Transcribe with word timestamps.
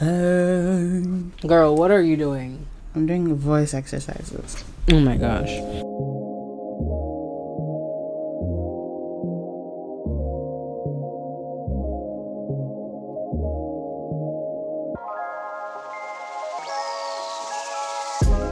Girl, 0.00 1.76
what 1.76 1.90
are 1.92 2.02
you 2.02 2.16
doing? 2.16 2.66
I'm 2.96 3.06
doing 3.06 3.32
voice 3.34 3.74
exercises. 3.74 4.64
Oh 4.90 4.98
my 4.98 5.16
gosh. 5.16 5.50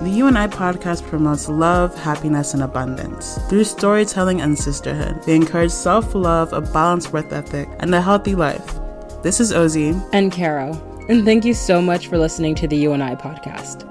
The 0.02 0.10
You 0.10 0.26
and 0.26 0.38
I 0.38 0.46
podcast 0.46 1.02
promotes 1.08 1.48
love, 1.48 1.96
happiness, 1.96 2.54
and 2.54 2.62
abundance. 2.62 3.38
Through 3.48 3.64
storytelling 3.64 4.40
and 4.40 4.56
sisterhood, 4.56 5.22
they 5.24 5.34
encourage 5.34 5.72
self 5.72 6.14
love, 6.14 6.52
a 6.52 6.60
balanced 6.60 7.12
work 7.12 7.32
ethic, 7.32 7.68
and 7.80 7.92
a 7.94 8.00
healthy 8.00 8.34
life. 8.36 8.78
This 9.22 9.40
is 9.40 9.52
Ozzy. 9.52 10.00
And 10.12 10.32
Caro. 10.32 10.91
And 11.08 11.24
thank 11.24 11.44
you 11.44 11.52
so 11.52 11.82
much 11.82 12.06
for 12.06 12.16
listening 12.16 12.54
to 12.54 12.68
the 12.68 12.76
You 12.76 12.92
and 12.92 13.02
I 13.02 13.16
podcast. 13.16 13.88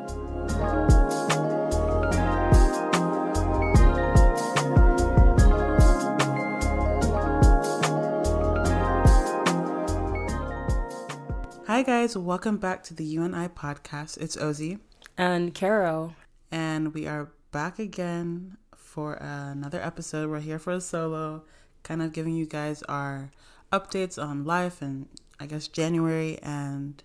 Hi, 11.68 11.84
guys. 11.84 12.16
Welcome 12.16 12.58
back 12.58 12.82
to 12.84 12.94
the 12.94 13.04
You 13.04 13.24
and 13.24 13.36
I 13.36 13.50
podcast. 13.50 14.18
It's 14.22 14.38
Ozzy. 14.38 14.80
And 15.18 15.54
Caro. 15.54 16.16
And 16.50 16.94
we 16.94 17.08
are 17.08 17.34
back 17.52 17.78
again 17.78 18.56
for 18.74 19.16
another 19.16 19.82
episode. 19.82 20.30
We're 20.30 20.40
here 20.40 20.60
for 20.60 20.72
a 20.72 20.82
solo, 20.82 21.44
kind 21.84 22.02
of 22.02 22.14
giving 22.14 22.38
you 22.38 22.46
guys 22.46 22.84
our 22.84 23.32
updates 23.74 24.22
on 24.22 24.46
life 24.46 24.82
and 24.82 25.08
I 25.42 25.48
guess 25.48 25.68
January 25.68 26.38
and 26.44 27.04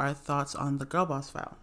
our 0.00 0.12
thoughts 0.12 0.56
on 0.56 0.78
the 0.78 0.84
Girl 0.84 1.06
Boss 1.06 1.30
file. 1.30 1.56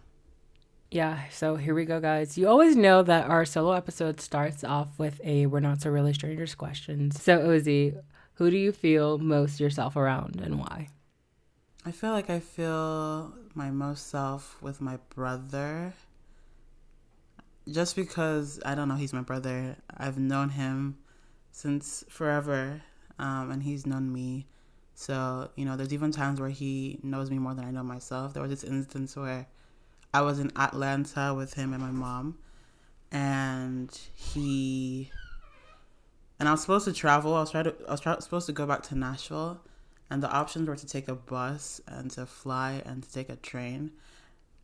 Yeah, 0.90 1.24
so 1.30 1.56
here 1.56 1.74
we 1.74 1.84
go, 1.84 2.00
guys. 2.00 2.38
You 2.38 2.48
always 2.48 2.76
know 2.76 3.02
that 3.02 3.28
our 3.28 3.44
solo 3.44 3.72
episode 3.72 4.22
starts 4.22 4.64
off 4.64 4.98
with 4.98 5.20
a 5.22 5.44
We're 5.44 5.60
Not 5.60 5.82
So 5.82 5.90
Really 5.90 6.14
Strangers 6.14 6.54
questions. 6.54 7.22
So, 7.22 7.40
Ozzy, 7.40 7.94
who 8.34 8.50
do 8.50 8.56
you 8.56 8.72
feel 8.72 9.18
most 9.18 9.60
yourself 9.60 9.96
around 9.96 10.40
and 10.42 10.58
why? 10.58 10.88
I 11.84 11.92
feel 11.92 12.12
like 12.12 12.30
I 12.30 12.40
feel 12.40 13.34
my 13.54 13.70
most 13.70 14.08
self 14.08 14.56
with 14.62 14.80
my 14.80 14.96
brother. 15.14 15.92
Just 17.70 17.96
because, 17.96 18.60
I 18.64 18.74
don't 18.74 18.88
know, 18.88 18.96
he's 18.96 19.12
my 19.12 19.20
brother. 19.20 19.76
I've 19.94 20.18
known 20.18 20.48
him 20.48 20.96
since 21.52 22.02
forever, 22.08 22.80
um, 23.18 23.50
and 23.50 23.62
he's 23.62 23.84
known 23.84 24.10
me. 24.10 24.46
So, 25.00 25.48
you 25.56 25.64
know, 25.64 25.78
there's 25.78 25.94
even 25.94 26.12
times 26.12 26.42
where 26.42 26.50
he 26.50 27.00
knows 27.02 27.30
me 27.30 27.38
more 27.38 27.54
than 27.54 27.64
I 27.64 27.70
know 27.70 27.82
myself. 27.82 28.34
There 28.34 28.42
was 28.42 28.50
this 28.50 28.62
instance 28.62 29.16
where 29.16 29.46
I 30.12 30.20
was 30.20 30.38
in 30.38 30.52
Atlanta 30.58 31.32
with 31.34 31.54
him 31.54 31.72
and 31.72 31.82
my 31.82 31.90
mom, 31.90 32.36
and 33.10 33.90
he 34.14 35.10
and 36.38 36.50
I 36.50 36.52
was 36.52 36.60
supposed 36.60 36.84
to 36.84 36.92
travel. 36.92 37.34
I 37.34 37.40
was 37.40 37.50
trying 37.50 37.64
to 37.64 37.74
I 37.88 37.92
was 37.92 38.24
supposed 38.24 38.44
to 38.44 38.52
go 38.52 38.66
back 38.66 38.82
to 38.88 38.94
Nashville, 38.94 39.62
and 40.10 40.22
the 40.22 40.30
options 40.30 40.68
were 40.68 40.76
to 40.76 40.86
take 40.86 41.08
a 41.08 41.14
bus 41.14 41.80
and 41.88 42.10
to 42.10 42.26
fly 42.26 42.82
and 42.84 43.02
to 43.02 43.10
take 43.10 43.30
a 43.30 43.36
train. 43.36 43.92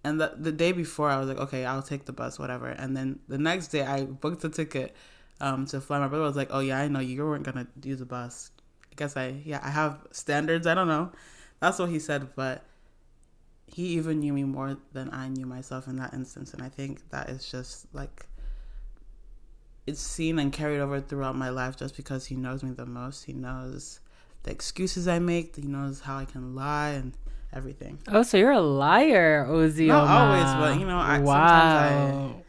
And 0.05 0.21
the 0.21 0.35
the 0.37 0.53
day 0.53 0.73
before, 0.73 1.09
I 1.09 1.19
was 1.19 1.29
like, 1.29 1.39
okay, 1.39 1.65
I'll 1.65 1.81
take 1.81 2.05
the 2.05 2.13
bus, 2.13 2.39
whatever. 2.39 2.69
And 2.69 2.95
then 2.95 3.21
the 3.27 3.39
next 3.39 3.69
day, 3.69 3.87
I 3.87 4.05
booked 4.05 4.45
a 4.45 4.51
ticket 4.51 4.95
um, 5.41 5.65
to 5.69 5.81
fly. 5.81 5.99
My 5.99 6.09
brother 6.09 6.25
was 6.25 6.37
like, 6.37 6.49
oh 6.51 6.61
yeah, 6.61 6.79
I 6.79 6.89
know 6.89 7.01
you 7.01 7.25
weren't 7.25 7.45
gonna 7.45 7.69
use 7.83 8.01
the 8.01 8.05
bus. 8.05 8.51
I 8.97 9.05
guess 9.05 9.17
I 9.17 9.43
yeah 9.45 9.61
I 9.63 9.69
have 9.69 9.99
standards. 10.11 10.67
I 10.67 10.75
don't 10.75 10.89
know. 10.89 11.13
That's 11.61 11.79
what 11.79 11.91
he 11.91 11.99
said, 11.99 12.35
but 12.35 12.65
he 13.67 13.89
even 13.89 14.21
knew 14.21 14.33
me 14.33 14.45
more 14.45 14.79
than 14.95 15.13
I 15.13 15.29
knew 15.29 15.45
myself 15.45 15.87
in 15.87 15.97
that 15.97 16.15
instance, 16.15 16.55
and 16.55 16.63
I 16.63 16.71
think 16.71 17.11
that 17.11 17.29
is 17.29 17.47
just 17.47 17.93
like 17.93 18.27
it's 19.87 20.01
seen 20.01 20.39
and 20.39 20.51
carried 20.51 20.81
over 20.81 20.99
throughout 21.01 21.37
my 21.37 21.51
life 21.51 21.77
just 21.77 21.95
because 21.95 22.27
he 22.27 22.37
knows 22.37 22.63
me 22.63 22.71
the 22.71 22.87
most. 22.87 23.25
He 23.25 23.35
knows 23.35 24.01
the 24.45 24.51
excuses 24.51 25.07
I 25.07 25.19
make. 25.19 25.57
He 25.57 25.63
knows 25.63 26.01
how 26.01 26.17
I 26.17 26.25
can 26.25 26.55
lie 26.55 26.91
and 26.91 27.13
everything. 27.53 27.99
Oh, 28.09 28.23
so 28.23 28.39
you're 28.39 28.51
a 28.51 28.61
liar, 28.61 29.47
Ozzy. 29.47 29.89
Not 29.89 30.09
always, 30.09 30.55
but 30.55 30.81
you 30.81 30.87
know, 30.87 30.99
I, 30.99 31.19
wow. 31.19 31.35
sometimes 31.35 32.45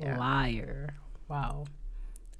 I 0.00 0.02
yeah. 0.02 0.18
liar. 0.18 0.94
Wow, 1.28 1.66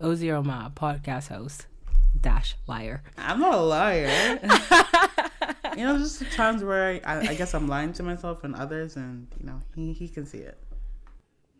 Ozzy 0.00 0.32
Oma, 0.32 0.72
podcast 0.74 1.28
host 1.28 1.66
dash 2.16 2.56
liar. 2.66 3.02
I'm 3.16 3.40
not 3.40 3.54
a 3.54 3.60
liar. 3.60 4.38
you 5.76 5.84
know, 5.84 5.98
just 5.98 6.22
times 6.32 6.64
where 6.64 7.00
I, 7.04 7.28
I 7.28 7.34
guess 7.34 7.54
I'm 7.54 7.68
lying 7.68 7.92
to 7.94 8.02
myself 8.02 8.44
and 8.44 8.54
others, 8.54 8.96
and 8.96 9.26
you 9.38 9.46
know, 9.46 9.60
he 9.74 9.92
he 9.92 10.08
can 10.08 10.26
see 10.26 10.38
it. 10.38 10.58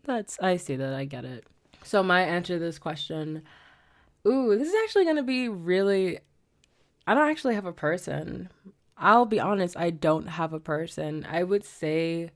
That's 0.03 0.39
I 0.39 0.57
see 0.57 0.75
that. 0.75 0.93
I 0.93 1.05
get 1.05 1.25
it. 1.25 1.45
So 1.83 2.01
my 2.03 2.21
answer 2.21 2.53
to 2.53 2.59
this 2.59 2.79
question, 2.79 3.43
ooh, 4.27 4.57
this 4.57 4.67
is 4.67 4.75
actually 4.83 5.05
gonna 5.05 5.23
be 5.23 5.49
really. 5.49 6.19
I 7.05 7.13
don't 7.13 7.29
actually 7.29 7.55
have 7.55 7.65
a 7.65 7.73
person. 7.73 8.49
I'll 8.97 9.25
be 9.25 9.39
honest, 9.39 9.77
I 9.77 9.91
don't 9.91 10.27
have 10.27 10.53
a 10.53 10.59
person. 10.59 11.25
I 11.29 11.43
would 11.43 11.63
say. 11.63 12.31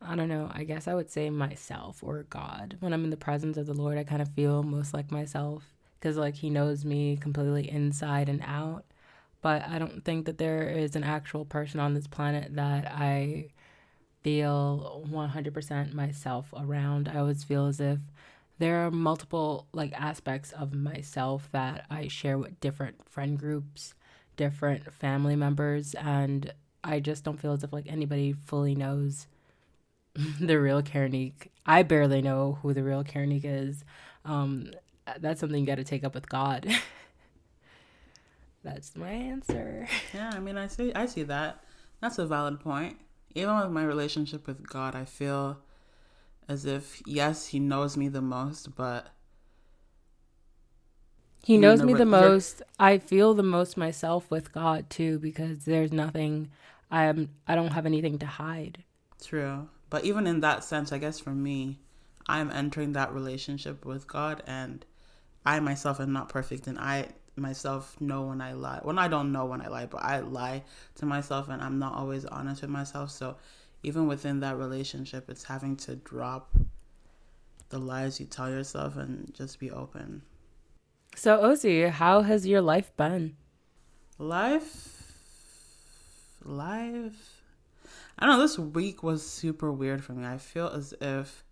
I 0.00 0.14
don't 0.14 0.28
know. 0.28 0.48
I 0.52 0.62
guess 0.62 0.86
I 0.86 0.94
would 0.94 1.10
say 1.10 1.28
myself 1.28 2.04
or 2.04 2.22
God. 2.30 2.76
When 2.78 2.92
I'm 2.92 3.02
in 3.02 3.10
the 3.10 3.16
presence 3.16 3.56
of 3.56 3.66
the 3.66 3.74
Lord, 3.74 3.98
I 3.98 4.04
kind 4.04 4.22
of 4.22 4.28
feel 4.28 4.62
most 4.62 4.94
like 4.94 5.10
myself 5.10 5.64
because 5.98 6.16
like 6.16 6.36
He 6.36 6.50
knows 6.50 6.84
me 6.84 7.16
completely 7.16 7.70
inside 7.70 8.28
and 8.28 8.42
out. 8.44 8.84
But 9.40 9.68
I 9.68 9.78
don't 9.78 10.04
think 10.04 10.26
that 10.26 10.38
there 10.38 10.68
is 10.68 10.96
an 10.96 11.04
actual 11.04 11.44
person 11.44 11.78
on 11.80 11.94
this 11.94 12.08
planet 12.08 12.54
that 12.56 12.86
I 12.86 13.50
feel 14.22 15.04
100% 15.08 15.94
myself 15.94 16.52
around. 16.56 17.08
I 17.08 17.18
always 17.18 17.44
feel 17.44 17.66
as 17.66 17.80
if 17.80 17.98
there 18.58 18.84
are 18.86 18.90
multiple 18.90 19.66
like 19.72 19.92
aspects 19.92 20.52
of 20.52 20.74
myself 20.74 21.48
that 21.52 21.86
I 21.90 22.08
share 22.08 22.38
with 22.38 22.58
different 22.60 23.08
friend 23.08 23.38
groups, 23.38 23.94
different 24.36 24.92
family 24.92 25.36
members, 25.36 25.94
and 25.94 26.52
I 26.82 27.00
just 27.00 27.24
don't 27.24 27.40
feel 27.40 27.52
as 27.52 27.62
if 27.62 27.72
like 27.72 27.86
anybody 27.88 28.32
fully 28.32 28.74
knows 28.74 29.28
the 30.40 30.58
real 30.58 30.82
Karenique. 30.82 31.48
I 31.64 31.82
barely 31.82 32.22
know 32.22 32.58
who 32.62 32.74
the 32.74 32.82
real 32.82 33.04
Karenique 33.04 33.44
is. 33.44 33.84
Um, 34.24 34.72
Uh, 35.08 35.14
that's 35.20 35.40
something 35.40 35.60
you 35.60 35.66
got 35.66 35.76
to 35.76 35.84
take 35.84 36.04
up 36.04 36.14
with 36.14 36.28
God. 36.28 36.66
that's 38.64 38.94
my 38.96 39.10
answer. 39.10 39.88
Yeah, 40.14 40.30
I 40.34 40.38
mean, 40.38 40.56
I 40.58 40.66
see, 40.66 40.92
I 40.94 41.06
see 41.06 41.22
that. 41.24 41.62
That's 42.00 42.18
a 42.18 42.26
valid 42.26 42.60
point. 42.60 42.98
Even 43.34 43.58
with 43.58 43.70
my 43.70 43.84
relationship 43.84 44.46
with 44.46 44.68
God, 44.68 44.94
I 44.94 45.04
feel 45.04 45.58
as 46.48 46.64
if 46.64 47.02
yes, 47.06 47.48
He 47.48 47.58
knows 47.58 47.96
me 47.96 48.08
the 48.08 48.20
most, 48.20 48.74
but 48.74 49.08
He 51.42 51.56
knows 51.56 51.82
me 51.82 51.94
the 51.94 52.06
most. 52.06 52.62
I 52.78 52.98
feel 52.98 53.34
the 53.34 53.42
most 53.42 53.76
myself 53.76 54.30
with 54.30 54.52
God 54.52 54.90
too, 54.90 55.18
because 55.18 55.64
there's 55.64 55.92
nothing. 55.92 56.50
I'm. 56.90 57.30
I 57.46 57.54
don't 57.54 57.72
have 57.72 57.86
anything 57.86 58.18
to 58.20 58.26
hide. 58.26 58.82
True, 59.22 59.68
but 59.90 60.04
even 60.04 60.26
in 60.26 60.40
that 60.40 60.64
sense, 60.64 60.90
I 60.90 60.98
guess 60.98 61.20
for 61.20 61.30
me, 61.30 61.80
I'm 62.28 62.50
entering 62.50 62.92
that 62.92 63.12
relationship 63.12 63.84
with 63.84 64.06
God, 64.06 64.42
and 64.46 64.84
I 65.48 65.60
myself 65.60 65.98
am 65.98 66.12
not 66.12 66.28
perfect, 66.28 66.66
and 66.66 66.78
I 66.78 67.08
myself 67.34 67.98
know 68.02 68.24
when 68.24 68.42
I 68.42 68.52
lie. 68.52 68.80
Well, 68.84 68.98
I 68.98 69.08
don't 69.08 69.32
know 69.32 69.46
when 69.46 69.62
I 69.62 69.68
lie, 69.68 69.86
but 69.86 70.04
I 70.04 70.20
lie 70.20 70.62
to 70.96 71.06
myself, 71.06 71.48
and 71.48 71.62
I'm 71.62 71.78
not 71.78 71.94
always 71.94 72.26
honest 72.26 72.60
with 72.60 72.70
myself. 72.70 73.10
So, 73.10 73.36
even 73.82 74.06
within 74.06 74.40
that 74.40 74.58
relationship, 74.58 75.30
it's 75.30 75.44
having 75.44 75.74
to 75.76 75.96
drop 75.96 76.54
the 77.70 77.78
lies 77.78 78.20
you 78.20 78.26
tell 78.26 78.50
yourself 78.50 78.98
and 78.98 79.32
just 79.32 79.58
be 79.58 79.70
open. 79.70 80.20
So, 81.16 81.38
Ozzy, 81.38 81.88
how 81.88 82.20
has 82.20 82.46
your 82.46 82.60
life 82.60 82.94
been? 82.98 83.36
Life, 84.18 85.14
life. 86.44 87.40
I 88.18 88.26
don't 88.26 88.36
know. 88.36 88.42
This 88.42 88.58
week 88.58 89.02
was 89.02 89.26
super 89.26 89.72
weird 89.72 90.04
for 90.04 90.12
me. 90.12 90.26
I 90.26 90.36
feel 90.36 90.68
as 90.68 90.92
if 91.00 91.42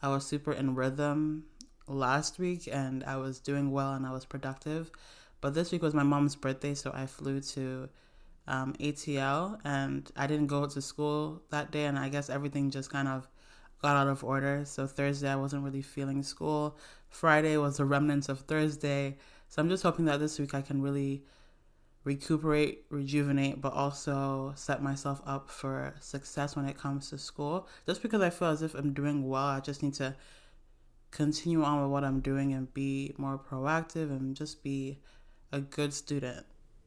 I 0.00 0.10
was 0.10 0.24
super 0.24 0.52
in 0.52 0.76
rhythm 0.76 1.46
last 1.86 2.38
week 2.38 2.68
and 2.70 3.04
I 3.04 3.16
was 3.16 3.38
doing 3.38 3.70
well 3.70 3.92
and 3.92 4.06
I 4.06 4.12
was 4.12 4.24
productive. 4.24 4.90
But 5.40 5.54
this 5.54 5.72
week 5.72 5.82
was 5.82 5.94
my 5.94 6.02
mom's 6.02 6.36
birthday, 6.36 6.74
so 6.74 6.92
I 6.94 7.06
flew 7.06 7.40
to 7.40 7.88
um, 8.46 8.74
ATL 8.74 9.58
and 9.64 10.10
I 10.16 10.26
didn't 10.26 10.46
go 10.46 10.66
to 10.66 10.80
school 10.80 11.42
that 11.50 11.70
day. 11.70 11.84
And 11.84 11.98
I 11.98 12.08
guess 12.08 12.30
everything 12.30 12.70
just 12.70 12.90
kind 12.90 13.08
of 13.08 13.28
got 13.82 13.96
out 13.96 14.08
of 14.08 14.22
order. 14.22 14.64
So 14.64 14.86
Thursday, 14.86 15.28
I 15.28 15.36
wasn't 15.36 15.64
really 15.64 15.82
feeling 15.82 16.22
school. 16.22 16.76
Friday 17.08 17.56
was 17.56 17.76
the 17.78 17.84
remnants 17.84 18.28
of 18.28 18.40
Thursday. 18.40 19.16
So 19.48 19.60
I'm 19.60 19.68
just 19.68 19.82
hoping 19.82 20.04
that 20.06 20.20
this 20.20 20.38
week 20.38 20.54
I 20.54 20.62
can 20.62 20.80
really 20.80 21.24
recuperate, 22.04 22.84
rejuvenate, 22.88 23.60
but 23.60 23.72
also 23.72 24.52
set 24.56 24.82
myself 24.82 25.20
up 25.26 25.50
for 25.50 25.94
success 26.00 26.56
when 26.56 26.64
it 26.64 26.76
comes 26.78 27.10
to 27.10 27.18
school. 27.18 27.68
Just 27.86 28.02
because 28.02 28.22
I 28.22 28.30
feel 28.30 28.48
as 28.48 28.62
if 28.62 28.74
I'm 28.74 28.92
doing 28.92 29.28
well, 29.28 29.44
I 29.44 29.60
just 29.60 29.82
need 29.82 29.94
to 29.94 30.16
continue 31.12 31.62
on 31.62 31.82
with 31.82 31.90
what 31.90 32.02
I'm 32.04 32.20
doing 32.20 32.52
and 32.52 32.72
be 32.74 33.14
more 33.18 33.38
proactive 33.38 34.10
and 34.10 34.34
just 34.34 34.62
be 34.64 34.98
a 35.52 35.60
good 35.60 35.92
student, 35.92 36.44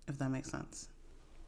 if 0.08 0.18
that 0.18 0.30
makes 0.30 0.50
sense. 0.52 0.90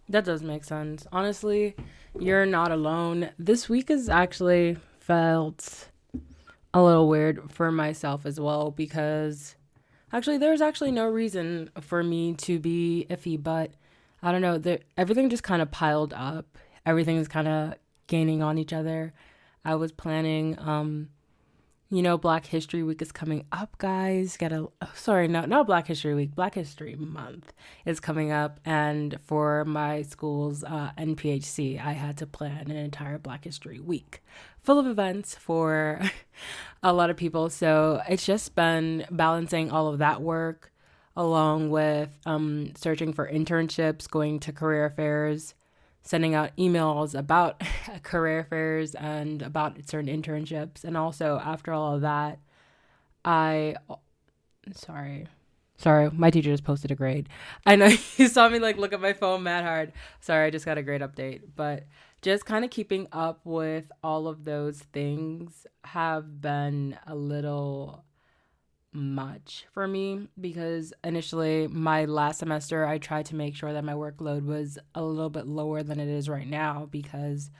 That 0.10 0.24
does 0.24 0.42
make 0.42 0.64
sense. 0.64 1.06
Honestly, 1.12 1.76
you're 2.18 2.46
not 2.46 2.72
alone. 2.72 3.32
This 3.38 3.68
week 3.68 3.90
has 3.90 4.08
actually 4.08 4.78
felt 5.00 5.90
a 6.74 6.82
little 6.82 7.10
weird 7.10 7.52
for 7.52 7.72
myself 7.72 8.26
as 8.26 8.40
well 8.40 8.72
because 8.72 9.56
actually 10.14 10.38
there's 10.38 10.62
actually 10.62 10.92
no 10.92 11.08
reason 11.08 11.70
for 11.82 12.04
me 12.04 12.34
to 12.36 12.60
be 12.60 13.06
iffy, 13.10 13.42
but 13.42 13.72
I 14.22 14.32
don't 14.32 14.42
know, 14.42 14.58
there, 14.58 14.80
everything 14.96 15.30
just 15.30 15.44
kind 15.44 15.62
of 15.62 15.72
piled 15.72 16.14
up. 16.14 16.58
Everything 16.86 17.18
is 17.18 17.28
kind 17.28 17.48
of 17.48 17.74
gaining 18.06 18.42
on 18.42 18.58
each 18.58 18.72
other. 18.72 19.14
I 19.66 19.76
was 19.76 19.92
planning 19.92 20.58
um 20.60 21.10
you 21.90 22.02
know, 22.02 22.18
Black 22.18 22.46
History 22.46 22.84
Week 22.84 23.02
is 23.02 23.12
coming 23.12 23.46
up, 23.52 23.78
guys. 23.78 24.36
Got 24.36 24.52
a 24.52 24.68
oh, 24.82 24.92
sorry, 24.94 25.28
no, 25.28 25.46
not 25.46 25.68
Black 25.68 25.88
History 25.88 26.14
Week. 26.14 26.36
Black 26.36 26.56
History 26.56 26.96
Month 26.96 27.54
is 27.86 28.00
coming 28.00 28.32
up, 28.32 28.60
and 28.66 29.18
for 29.24 29.64
my 29.64 30.02
school's 30.02 30.64
uh, 30.66 30.92
NPHC, 30.98 31.84
I 31.84 31.94
had 31.94 32.18
to 32.18 32.28
plan 32.28 32.70
an 32.70 32.76
entire 32.76 33.18
Black 33.18 33.46
History 33.46 33.80
Week 33.80 34.22
full 34.60 34.80
of 34.80 34.88
events 34.88 35.36
for 35.36 36.02
a 36.84 36.92
lot 36.92 37.10
of 37.10 37.16
people. 37.16 37.50
So 37.50 38.02
it's 38.10 38.26
just 38.26 38.54
been 38.54 39.06
balancing 39.10 39.72
all 39.72 39.88
of 39.88 40.00
that 40.00 40.22
work 40.22 40.74
along 41.16 41.72
with 41.72 42.16
um, 42.26 42.74
searching 42.76 43.12
for 43.12 43.30
internships, 43.30 44.10
going 44.10 44.40
to 44.42 44.52
career 44.52 44.90
fairs, 44.90 45.56
sending 46.08 46.34
out 46.34 46.56
emails 46.58 47.18
about 47.18 47.62
career 48.04 48.46
fairs 48.50 48.96
and 48.96 49.42
about 49.42 49.78
certain 49.90 50.10
internships. 50.10 50.84
And 50.86 50.96
also, 50.96 51.40
after 51.44 51.74
all 51.74 51.96
of 51.96 52.02
that, 52.02 52.40
I, 53.26 53.76
sorry, 54.72 55.28
sorry, 55.78 56.10
my 56.12 56.30
teacher 56.32 56.50
just 56.50 56.64
posted 56.64 56.92
a 56.92 56.96
grade. 56.96 57.28
I 57.66 57.76
know 57.76 57.88
you 58.18 58.28
saw 58.30 58.48
me 58.48 58.60
like 58.60 58.78
look 58.78 58.94
at 58.94 59.02
my 59.02 59.14
phone 59.14 59.44
mad 59.44 59.66
hard. 59.66 59.92
Sorry, 60.22 60.48
I 60.48 60.50
just 60.50 60.66
got 60.66 60.78
a 60.78 60.84
grade 60.84 61.02
update. 61.02 61.42
But 61.56 61.88
just 62.22 62.46
kind 62.46 62.64
of 62.64 62.72
keeping 62.72 63.08
up 63.12 63.42
with 63.44 63.92
all 64.02 64.28
of 64.28 64.46
those 64.46 64.80
things 64.80 65.68
have 65.84 66.42
been 66.42 66.98
a 67.06 67.16
little 67.16 68.06
much 68.94 69.66
for 69.72 69.88
me 69.88 70.28
because 70.40 70.94
initially 71.04 71.68
my 71.68 72.06
last 72.06 72.40
semester 72.40 72.86
I 72.86 72.98
tried 72.98 73.26
to 73.28 73.36
make 73.36 73.56
sure 73.56 73.74
that 73.74 73.84
my 73.84 73.94
workload 73.94 74.46
was 74.46 74.80
a 74.96 75.04
little 75.04 75.30
bit 75.30 75.46
lower 75.46 75.84
than 75.84 76.00
it 76.00 76.08
is 76.08 76.30
right 76.30 76.48
now 76.48 76.88
because 76.90 77.52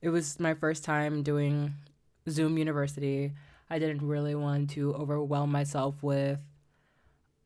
it 0.00 0.08
was 0.08 0.40
my 0.40 0.54
first 0.54 0.84
time 0.84 1.22
doing 1.22 1.74
Zoom 2.28 2.58
University. 2.58 3.32
I 3.68 3.78
didn't 3.78 4.06
really 4.06 4.34
want 4.34 4.70
to 4.70 4.94
overwhelm 4.94 5.50
myself 5.50 6.02
with 6.02 6.38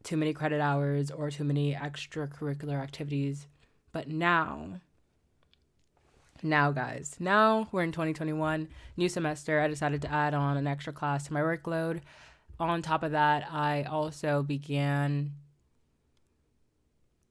too 0.02 0.16
many 0.16 0.32
credit 0.32 0.60
hours 0.60 1.10
or 1.10 1.30
too 1.30 1.44
many 1.44 1.74
extracurricular 1.74 2.80
activities. 2.80 3.46
But 3.92 4.08
now, 4.08 4.80
now, 6.42 6.70
guys, 6.70 7.16
now 7.18 7.68
we're 7.72 7.82
in 7.82 7.92
2021, 7.92 8.68
new 8.96 9.08
semester. 9.08 9.60
I 9.60 9.68
decided 9.68 10.02
to 10.02 10.12
add 10.12 10.34
on 10.34 10.56
an 10.56 10.66
extra 10.66 10.92
class 10.92 11.26
to 11.26 11.32
my 11.32 11.40
workload 11.40 12.02
on 12.64 12.82
top 12.82 13.02
of 13.02 13.12
that, 13.12 13.46
I 13.50 13.84
also 13.84 14.42
began. 14.42 15.32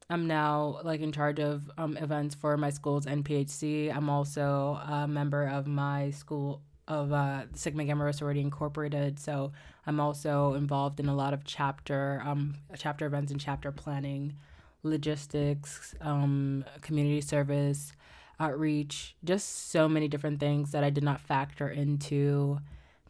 I'm 0.08 0.28
now 0.28 0.82
like 0.84 1.02
in 1.02 1.12
charge 1.12 1.40
of 1.40 1.70
um, 1.80 1.98
events 1.98 2.36
for 2.36 2.58
my 2.58 2.70
school's 2.70 3.08
NPHC. 3.08 3.96
I'm 3.96 4.08
also 4.08 4.80
a 4.88 5.08
member 5.08 5.48
of 5.48 5.66
my 5.66 6.12
school 6.12 6.62
of 6.88 7.12
uh, 7.12 7.46
Sigma 7.54 7.86
Gamma 7.86 8.06
Rho 8.06 8.12
Sorority 8.12 8.42
Incorporated. 8.42 9.20
So 9.20 9.52
I'm 9.88 10.00
also 10.00 10.54
involved 10.54 11.00
in 11.00 11.08
a 11.08 11.16
lot 11.16 11.34
of 11.34 11.44
chapter 11.44 12.22
um, 12.24 12.56
chapter 12.78 13.08
events 13.08 13.32
and 13.32 13.42
chapter 13.42 13.72
planning, 13.72 14.36
logistics, 14.84 15.96
um, 16.02 16.64
community 16.82 17.22
service, 17.22 17.92
outreach, 18.40 19.16
just 19.24 19.72
so 19.72 19.90
many 19.90 20.08
different 20.08 20.40
things 20.40 20.72
that 20.72 20.84
I 20.84 20.92
did 20.92 21.04
not 21.04 21.20
factor 21.20 21.68
into 21.68 22.60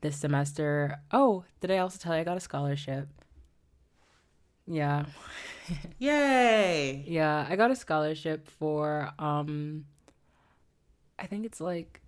this 0.05 0.17
semester. 0.17 0.99
Oh, 1.11 1.45
did 1.61 1.71
I 1.71 1.79
also 1.79 1.97
tell 1.97 2.13
you 2.13 2.21
I 2.21 2.23
got 2.23 2.37
a 2.37 2.39
scholarship? 2.39 3.09
Yeah. 4.67 5.05
Yay. 5.97 7.03
yeah, 7.07 7.47
I 7.49 7.55
got 7.55 7.71
a 7.71 7.75
scholarship 7.75 8.47
for 8.47 9.09
um 9.17 9.85
I 11.17 11.25
think 11.25 11.45
it's 11.45 11.59
like 11.59 12.01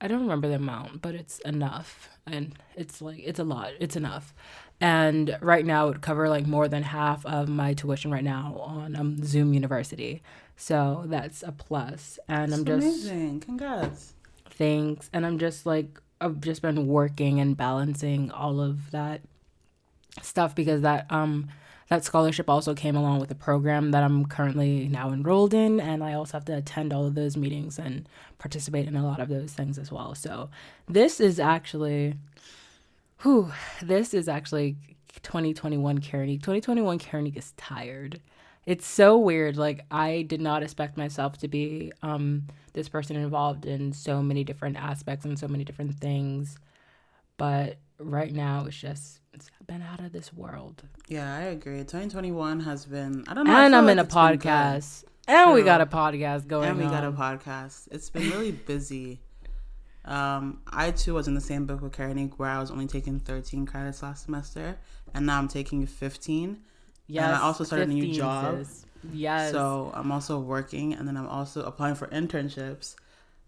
I 0.00 0.06
don't 0.06 0.20
remember 0.20 0.48
the 0.48 0.54
amount, 0.54 1.02
but 1.02 1.14
it's 1.16 1.40
enough. 1.40 2.08
And 2.26 2.56
it's 2.76 3.02
like 3.02 3.20
it's 3.24 3.40
a 3.40 3.44
lot. 3.44 3.72
It's 3.80 3.96
enough. 3.96 4.32
And 4.80 5.36
right 5.40 5.66
now 5.66 5.86
it 5.86 5.88
would 5.88 6.02
cover 6.02 6.28
like 6.28 6.46
more 6.46 6.68
than 6.68 6.84
half 6.84 7.26
of 7.26 7.48
my 7.48 7.74
tuition 7.74 8.12
right 8.12 8.24
now 8.24 8.56
on 8.64 8.94
um, 8.94 9.24
Zoom 9.24 9.52
University. 9.52 10.22
So 10.54 11.04
that's 11.06 11.42
a 11.42 11.50
plus. 11.50 12.20
And 12.28 12.52
that's 12.52 12.60
I'm 12.60 12.64
just 12.64 12.86
amazing. 12.86 13.40
Congrats. 13.40 14.14
Thanks. 14.48 15.10
And 15.12 15.26
I'm 15.26 15.38
just 15.38 15.66
like 15.66 16.00
I've 16.20 16.40
just 16.40 16.62
been 16.62 16.86
working 16.86 17.40
and 17.40 17.56
balancing 17.56 18.30
all 18.30 18.60
of 18.60 18.90
that 18.90 19.22
stuff 20.22 20.54
because 20.54 20.82
that 20.82 21.06
um 21.10 21.48
that 21.88 22.04
scholarship 22.04 22.48
also 22.48 22.72
came 22.72 22.94
along 22.94 23.18
with 23.18 23.32
a 23.32 23.34
program 23.34 23.90
that 23.90 24.04
I'm 24.04 24.24
currently 24.26 24.86
now 24.86 25.10
enrolled 25.10 25.54
in 25.54 25.80
and 25.80 26.04
I 26.04 26.12
also 26.12 26.34
have 26.34 26.44
to 26.44 26.56
attend 26.56 26.92
all 26.92 27.04
of 27.06 27.16
those 27.16 27.36
meetings 27.36 27.78
and 27.80 28.08
participate 28.38 28.86
in 28.86 28.94
a 28.94 29.04
lot 29.04 29.18
of 29.18 29.28
those 29.28 29.52
things 29.52 29.76
as 29.76 29.90
well. 29.90 30.14
So 30.14 30.50
this 30.88 31.20
is 31.20 31.40
actually 31.40 32.14
whew, 33.22 33.52
this 33.82 34.14
is 34.14 34.28
actually 34.28 34.76
2021 35.22 35.98
Karenique. 35.98 36.42
2021 36.42 36.98
Karenique 36.98 37.36
is 37.36 37.52
tired 37.56 38.20
it's 38.66 38.86
so 38.86 39.16
weird. 39.18 39.56
Like 39.56 39.84
I 39.90 40.22
did 40.22 40.40
not 40.40 40.62
expect 40.62 40.96
myself 40.96 41.38
to 41.38 41.48
be 41.48 41.92
um 42.02 42.46
this 42.72 42.88
person 42.88 43.16
involved 43.16 43.66
in 43.66 43.92
so 43.92 44.22
many 44.22 44.44
different 44.44 44.76
aspects 44.76 45.24
and 45.24 45.38
so 45.38 45.48
many 45.48 45.64
different 45.64 45.94
things. 45.94 46.56
But 47.36 47.78
right 47.98 48.32
now 48.32 48.64
it's 48.66 48.76
just 48.76 49.20
it's 49.32 49.50
been 49.66 49.82
out 49.82 50.00
of 50.00 50.12
this 50.12 50.32
world. 50.32 50.82
Yeah, 51.08 51.34
I 51.36 51.42
agree. 51.42 51.78
2021 51.78 52.60
has 52.60 52.84
been 52.86 53.24
I 53.28 53.34
don't 53.34 53.46
know. 53.46 53.56
And 53.56 53.74
I'm 53.74 53.86
like 53.86 53.92
in 53.92 53.98
a 53.98 54.04
podcast. 54.04 55.04
And 55.28 55.46
True. 55.46 55.54
we 55.54 55.62
got 55.62 55.80
a 55.80 55.86
podcast 55.86 56.46
going 56.48 56.68
And 56.68 56.78
we 56.78 56.84
on. 56.84 56.90
got 56.90 57.04
a 57.04 57.12
podcast. 57.12 57.88
It's 57.92 58.10
been 58.10 58.30
really 58.30 58.52
busy. 58.52 59.20
Um, 60.04 60.60
I 60.66 60.90
too 60.90 61.14
was 61.14 61.28
in 61.28 61.34
the 61.34 61.40
same 61.40 61.66
book 61.66 61.82
with 61.82 61.92
Karen 61.92 62.32
where 62.36 62.48
I 62.48 62.58
was 62.58 62.70
only 62.70 62.86
taking 62.86 63.20
13 63.20 63.66
credits 63.66 64.02
last 64.02 64.24
semester, 64.24 64.78
and 65.14 65.26
now 65.26 65.38
I'm 65.38 65.46
taking 65.46 65.86
15. 65.86 66.58
Yes. 67.10 67.24
And 67.24 67.34
I 67.34 67.40
also 67.40 67.64
started 67.64 67.88
a 67.88 67.92
new 67.92 68.12
job. 68.12 68.64
Yes. 69.12 69.50
So 69.50 69.90
I'm 69.94 70.12
also 70.12 70.38
working 70.38 70.94
and 70.94 71.08
then 71.08 71.16
I'm 71.16 71.26
also 71.26 71.64
applying 71.64 71.96
for 71.96 72.06
internships. 72.08 72.94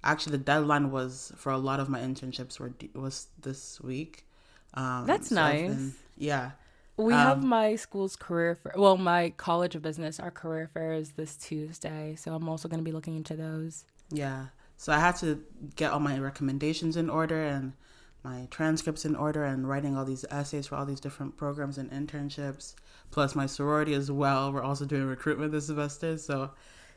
Actually, 0.02 0.32
the 0.32 0.44
deadline 0.44 0.90
was 0.90 1.32
for 1.36 1.52
a 1.52 1.58
lot 1.58 1.78
of 1.78 1.88
my 1.88 2.00
internships 2.00 2.58
were 2.58 2.72
was 2.94 3.28
this 3.40 3.80
week. 3.80 4.26
Um, 4.74 5.06
That's 5.06 5.28
so 5.28 5.36
nice. 5.36 5.70
Been, 5.70 5.94
yeah. 6.18 6.50
We 6.96 7.14
um, 7.14 7.20
have 7.20 7.44
my 7.44 7.76
school's 7.76 8.16
career 8.16 8.56
fair. 8.56 8.72
Well, 8.76 8.96
my 8.96 9.30
College 9.36 9.76
of 9.76 9.82
Business, 9.82 10.18
our 10.18 10.32
career 10.32 10.68
fair 10.74 10.94
is 10.94 11.12
this 11.12 11.36
Tuesday. 11.36 12.16
So 12.16 12.34
I'm 12.34 12.48
also 12.48 12.68
going 12.68 12.80
to 12.80 12.84
be 12.84 12.92
looking 12.92 13.16
into 13.16 13.36
those. 13.36 13.84
Yeah. 14.10 14.46
So 14.76 14.92
I 14.92 14.98
had 14.98 15.14
to 15.16 15.40
get 15.76 15.92
all 15.92 16.00
my 16.00 16.18
recommendations 16.18 16.96
in 16.96 17.08
order 17.08 17.44
and 17.44 17.74
my 18.24 18.46
transcripts 18.50 19.04
in 19.04 19.16
order 19.16 19.44
and 19.44 19.68
writing 19.68 19.96
all 19.96 20.04
these 20.04 20.24
essays 20.30 20.66
for 20.66 20.76
all 20.76 20.86
these 20.86 21.00
different 21.00 21.36
programs 21.36 21.78
and 21.78 21.90
internships 21.90 22.74
plus 23.10 23.34
my 23.34 23.46
sorority 23.46 23.94
as 23.94 24.10
well. 24.10 24.52
We're 24.52 24.62
also 24.62 24.84
doing 24.84 25.04
recruitment 25.04 25.52
this 25.52 25.66
semester 25.66 26.16
so 26.16 26.50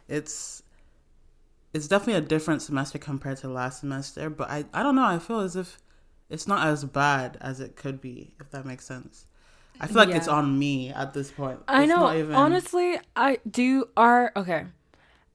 it's 0.07 0.63
it's 1.73 1.87
definitely 1.87 2.23
a 2.23 2.27
different 2.27 2.61
semester 2.61 2.97
compared 2.97 3.37
to 3.37 3.49
last 3.49 3.81
semester 3.81 4.29
but 4.29 4.49
i 4.49 4.63
i 4.73 4.83
don't 4.83 4.95
know 4.95 5.03
i 5.03 5.19
feel 5.19 5.39
as 5.39 5.55
if 5.55 5.77
it's 6.29 6.47
not 6.47 6.65
as 6.67 6.83
bad 6.85 7.37
as 7.41 7.59
it 7.59 7.75
could 7.75 8.01
be 8.01 8.33
if 8.39 8.49
that 8.51 8.65
makes 8.65 8.85
sense. 8.85 9.25
I 9.79 9.87
feel 9.87 9.97
like 9.97 10.09
yeah. 10.09 10.17
it's 10.17 10.29
on 10.29 10.57
me 10.57 10.89
at 10.89 11.13
this 11.13 11.31
point. 11.31 11.59
I 11.67 11.83
it's 11.83 11.89
know 11.89 12.13
even... 12.13 12.33
honestly 12.33 12.97
i 13.15 13.39
do 13.49 13.85
are 13.97 14.31
okay. 14.35 14.65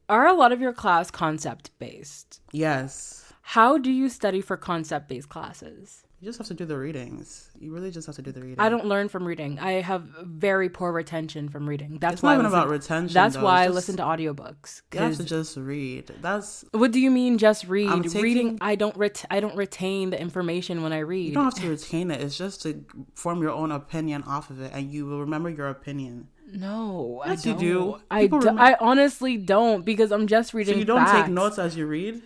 Are 0.08 0.26
a 0.26 0.32
lot 0.32 0.50
of 0.50 0.60
your 0.60 0.72
class 0.72 1.10
concept 1.10 1.70
based 1.78 2.40
yes 2.52 3.29
how 3.50 3.78
do 3.78 3.90
you 3.90 4.08
study 4.08 4.40
for 4.40 4.56
concept 4.56 5.08
based 5.08 5.28
classes? 5.28 6.04
You 6.20 6.26
just 6.26 6.38
have 6.38 6.46
to 6.46 6.54
do 6.54 6.64
the 6.64 6.78
readings. 6.78 7.50
You 7.58 7.72
really 7.72 7.90
just 7.90 8.06
have 8.06 8.14
to 8.14 8.22
do 8.22 8.30
the 8.30 8.40
reading. 8.40 8.60
I 8.60 8.68
don't 8.68 8.86
learn 8.86 9.08
from 9.08 9.26
reading. 9.26 9.58
I 9.58 9.80
have 9.80 10.04
very 10.22 10.68
poor 10.68 10.92
retention 10.92 11.48
from 11.48 11.68
reading. 11.68 11.98
That's 11.98 12.14
it's 12.14 12.22
why 12.22 12.34
not 12.36 12.42
even 12.42 12.46
about 12.46 12.68
retention. 12.68 13.12
That's 13.12 13.34
though. 13.34 13.42
why 13.42 13.64
just, 13.64 13.72
I 13.72 13.74
listen 13.74 13.96
to 13.96 14.04
audiobooks. 14.04 14.82
You 14.92 15.00
have 15.00 15.16
to 15.16 15.24
just 15.24 15.56
read. 15.56 16.12
That's 16.20 16.64
what 16.70 16.92
do 16.92 17.00
you 17.00 17.10
mean? 17.10 17.38
Just 17.38 17.66
read? 17.66 17.90
Taking, 18.04 18.22
reading. 18.22 18.58
I 18.60 18.76
don't 18.76 18.96
ret- 18.96 19.24
I 19.30 19.40
don't 19.40 19.56
retain 19.56 20.10
the 20.10 20.20
information 20.20 20.84
when 20.84 20.92
I 20.92 21.00
read. 21.00 21.26
You 21.26 21.34
don't 21.34 21.42
have 21.42 21.54
to 21.54 21.68
retain 21.68 22.12
it. 22.12 22.20
It's 22.20 22.38
just 22.38 22.62
to 22.62 22.84
form 23.16 23.42
your 23.42 23.50
own 23.50 23.72
opinion 23.72 24.22
off 24.28 24.50
of 24.50 24.60
it, 24.60 24.70
and 24.72 24.92
you 24.92 25.06
will 25.06 25.18
remember 25.18 25.50
your 25.50 25.70
opinion. 25.70 26.28
No, 26.52 27.20
yes, 27.26 27.44
I 27.44 27.50
you 27.50 27.58
do. 27.58 28.00
I, 28.12 28.26
do, 28.28 28.48
I 28.56 28.76
honestly 28.78 29.36
don't 29.36 29.84
because 29.84 30.12
I'm 30.12 30.28
just 30.28 30.54
reading. 30.54 30.74
So 30.74 30.78
you 30.78 30.84
don't 30.84 31.04
facts. 31.04 31.26
take 31.26 31.32
notes 31.32 31.58
as 31.58 31.76
you 31.76 31.86
read. 31.88 32.22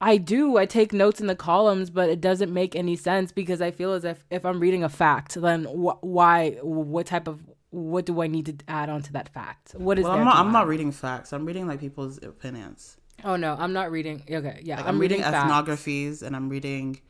I 0.00 0.16
do. 0.16 0.56
I 0.56 0.66
take 0.66 0.92
notes 0.92 1.20
in 1.20 1.26
the 1.26 1.34
columns, 1.34 1.90
but 1.90 2.08
it 2.08 2.20
doesn't 2.20 2.52
make 2.52 2.76
any 2.76 2.94
sense 2.96 3.32
because 3.32 3.60
I 3.60 3.70
feel 3.70 3.92
as 3.92 4.04
if 4.04 4.24
if 4.30 4.44
I'm 4.44 4.60
reading 4.60 4.84
a 4.84 4.88
fact, 4.88 5.34
then 5.34 5.64
wh- 5.64 6.02
why? 6.02 6.52
What 6.62 7.06
type 7.06 7.26
of 7.26 7.40
what 7.70 8.06
do 8.06 8.22
I 8.22 8.28
need 8.28 8.46
to 8.46 8.56
add 8.68 8.88
on 8.88 9.02
to 9.02 9.12
that 9.14 9.28
fact? 9.28 9.72
What 9.76 9.98
is 9.98 10.04
well, 10.04 10.12
I'm 10.14 10.24
not, 10.24 10.36
I'm 10.36 10.52
not 10.52 10.68
reading 10.68 10.92
facts. 10.92 11.32
I'm 11.32 11.44
reading 11.44 11.66
like 11.66 11.80
people's 11.80 12.22
opinions. 12.22 12.96
Oh 13.24 13.36
no, 13.36 13.56
I'm 13.58 13.72
not 13.72 13.90
reading. 13.90 14.22
Okay, 14.30 14.60
yeah, 14.62 14.76
Like, 14.76 14.86
I'm, 14.86 14.98
reading, 14.98 15.20
facts. 15.22 15.50
ethnographies 15.50 16.22
and 16.22 16.36
I'm 16.36 16.48
reading 16.48 17.00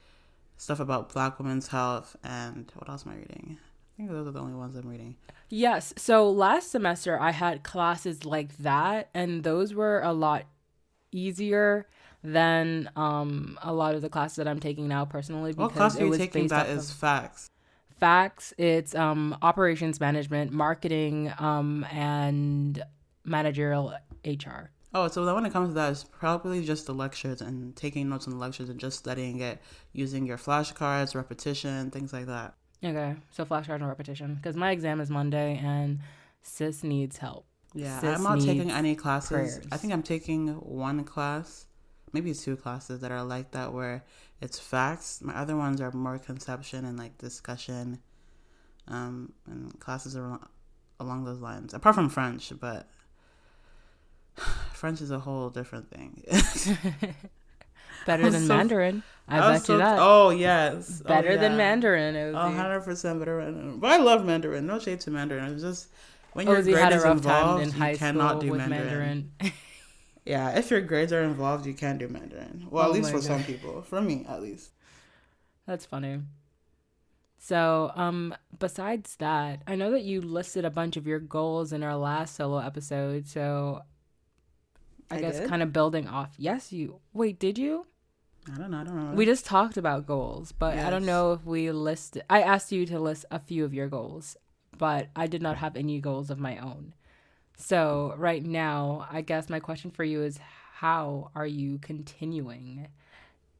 stuff 0.56 0.80
about 0.80 1.12
Black 1.12 1.38
women's 1.38 1.68
health 1.68 2.16
and 2.24 2.72
what 2.74 2.88
else 2.88 3.04
am 3.06 3.12
I 3.12 3.16
reading? 3.16 3.58
I 3.60 3.96
think 3.98 4.10
those 4.10 4.26
are 4.26 4.30
the 4.30 4.40
only 4.40 4.54
ones 4.54 4.74
I'm 4.74 4.88
reading. 4.88 5.16
Yes. 5.50 5.92
So 5.96 6.28
last 6.30 6.70
semester 6.70 7.20
I 7.20 7.32
had 7.32 7.62
classes 7.62 8.24
like 8.24 8.56
that 8.58 9.10
and 9.12 9.44
those 9.44 9.74
were 9.74 10.00
a 10.00 10.12
lot 10.12 10.44
easier 11.12 11.86
than 12.22 12.90
um 12.96 13.58
a 13.62 13.72
lot 13.72 13.94
of 13.94 14.02
the 14.02 14.08
classes 14.08 14.36
that 14.36 14.48
I'm 14.48 14.60
taking 14.60 14.88
now 14.88 15.04
personally 15.04 15.52
because 15.52 15.68
What 15.68 15.72
class 15.76 15.96
it 15.96 16.02
are 16.02 16.06
you 16.06 16.16
taking 16.18 16.48
that 16.48 16.68
is 16.68 16.90
facts? 16.92 17.46
facts, 17.98 18.52
it's 18.58 18.94
um 18.94 19.36
operations 19.42 20.00
management, 20.00 20.52
marketing, 20.52 21.32
um 21.38 21.84
and 21.92 22.82
managerial 23.24 23.94
HR. 24.24 24.70
Oh, 24.94 25.06
so 25.08 25.32
when 25.34 25.44
it 25.44 25.52
comes 25.52 25.68
to 25.68 25.74
that, 25.74 25.92
it's 25.92 26.04
probably 26.04 26.64
just 26.64 26.86
the 26.86 26.94
lectures 26.94 27.42
and 27.42 27.76
taking 27.76 28.08
notes 28.08 28.26
on 28.26 28.32
the 28.32 28.38
lectures 28.38 28.70
and 28.70 28.80
just 28.80 28.98
studying 28.98 29.40
it, 29.40 29.60
using 29.92 30.26
your 30.26 30.38
flashcards, 30.38 31.14
repetition, 31.14 31.90
things 31.90 32.12
like 32.12 32.26
that. 32.26 32.54
Okay. 32.82 33.16
So 33.30 33.44
flashcards 33.44 33.76
and 33.76 33.88
repetition 33.88 34.34
because 34.36 34.56
my 34.56 34.70
exam 34.70 35.00
is 35.00 35.10
Monday 35.10 35.60
and 35.62 35.98
sis 36.42 36.82
needs 36.82 37.18
help. 37.18 37.44
Yeah, 37.74 38.00
Sis 38.00 38.16
I'm 38.16 38.22
not 38.22 38.40
taking 38.40 38.70
any 38.70 38.94
classes. 38.96 39.30
prayers. 39.30 39.66
I 39.70 39.76
think 39.76 39.92
I'm 39.92 40.02
taking 40.02 40.48
one 40.54 41.04
class, 41.04 41.66
maybe 42.12 42.32
two 42.34 42.56
classes 42.56 43.00
that 43.00 43.10
are 43.12 43.22
like 43.24 43.50
that 43.52 43.72
where 43.72 44.04
it's 44.40 44.58
facts. 44.58 45.20
My 45.22 45.34
other 45.34 45.56
ones 45.56 45.80
are 45.80 45.90
more 45.92 46.18
conception 46.18 46.84
and 46.84 46.98
like 46.98 47.18
discussion, 47.18 47.98
um, 48.88 49.32
and 49.46 49.78
classes 49.80 50.16
are 50.16 50.38
along 51.00 51.24
those 51.24 51.40
lines. 51.40 51.74
Apart 51.74 51.94
from 51.94 52.08
French, 52.08 52.52
but 52.60 52.88
French 54.72 55.00
is 55.00 55.10
a 55.10 55.18
whole 55.18 55.50
different 55.50 55.90
thing. 55.90 56.22
Better 58.06 58.24
I'm 58.26 58.32
than 58.32 58.42
so- 58.46 58.56
Mandarin. 58.56 59.02
I, 59.30 59.50
was 59.50 59.58
bet 59.60 59.66
so- 59.66 59.72
you 59.74 59.78
that. 59.80 59.98
Oh 60.00 60.30
yes, 60.30 61.02
Oh, 61.04 61.08
Better 61.08 61.36
than. 61.36 61.56
Mandarin. 61.58 62.16
A 62.34 62.50
hundred 62.50 62.80
percent 62.80 63.18
better 63.18 63.38
Mandarin. 63.38 63.78
But 63.78 63.90
I 63.90 63.96
love 63.98 64.24
Mandarin. 64.24 64.66
No 64.66 64.78
shade 64.78 65.00
to 65.00 65.10
Mandarin. 65.10 65.52
It's 65.52 65.62
just 65.62 65.88
when 66.32 66.46
your 66.46 66.56
Ozzy 66.56 66.72
grade 66.72 66.78
had 66.78 66.92
a 66.94 66.96
is 66.96 67.04
involved, 67.04 67.62
in 67.64 67.68
you 67.70 67.74
high 67.78 67.96
cannot 67.96 68.30
school 68.30 68.40
do 68.40 68.50
with 68.52 68.60
Mandarin. 68.66 69.32
Mandarin. 69.40 69.52
Yeah, 70.28 70.50
if 70.58 70.70
your 70.70 70.82
grades 70.82 71.12
are 71.12 71.22
involved, 71.22 71.64
you 71.64 71.72
can 71.72 71.96
do 71.96 72.06
Mandarin. 72.06 72.66
Well, 72.70 72.84
at 72.84 72.90
Oh 72.90 72.92
least 72.92 73.12
my 73.12 73.18
for 73.18 73.22
some 73.22 73.42
people. 73.44 73.80
For 73.80 74.02
me, 74.02 74.26
at 74.28 74.42
least. 74.42 74.72
That's 75.66 75.86
funny. 75.86 76.20
So, 77.38 77.92
um, 77.94 78.34
besides 78.58 79.16
that, 79.16 79.62
I 79.66 79.74
know 79.74 79.90
that 79.92 80.02
you 80.02 80.20
listed 80.20 80.64
a 80.66 80.70
bunch 80.70 80.96
of 80.98 81.06
your 81.06 81.18
goals 81.18 81.72
in 81.72 81.82
our 81.82 81.96
last 81.96 82.34
solo 82.34 82.58
episode. 82.58 83.26
So, 83.26 83.82
I, 85.10 85.16
I 85.16 85.20
guess 85.20 85.38
did? 85.38 85.48
kind 85.48 85.62
of 85.62 85.72
building 85.72 86.06
off. 86.06 86.34
Yes, 86.36 86.72
you. 86.72 87.00
Wait, 87.14 87.38
did 87.38 87.56
you? 87.56 87.86
I 88.52 88.58
don't 88.58 88.70
know. 88.70 88.80
I 88.80 88.84
don't 88.84 88.96
know. 88.96 89.14
We 89.14 89.24
just 89.24 89.46
talked 89.46 89.78
about 89.78 90.06
goals, 90.06 90.52
but 90.52 90.76
I 90.78 90.90
don't 90.90 91.06
know 91.06 91.32
if 91.32 91.44
we 91.46 91.70
listed. 91.70 92.22
I 92.28 92.42
asked 92.42 92.70
you 92.72 92.84
to 92.86 92.98
list 92.98 93.24
a 93.30 93.38
few 93.38 93.64
of 93.64 93.72
your 93.72 93.88
goals, 93.88 94.36
but 94.76 95.08
I 95.16 95.26
did 95.26 95.40
not 95.40 95.56
have 95.58 95.74
any 95.76 96.00
goals 96.00 96.28
of 96.28 96.38
my 96.38 96.58
own. 96.58 96.92
So, 97.58 98.14
right 98.16 98.44
now, 98.44 99.06
I 99.10 99.20
guess 99.20 99.50
my 99.50 99.58
question 99.60 99.90
for 99.90 100.04
you 100.04 100.22
is 100.22 100.38
how 100.74 101.30
are 101.34 101.46
you 101.46 101.78
continuing 101.78 102.86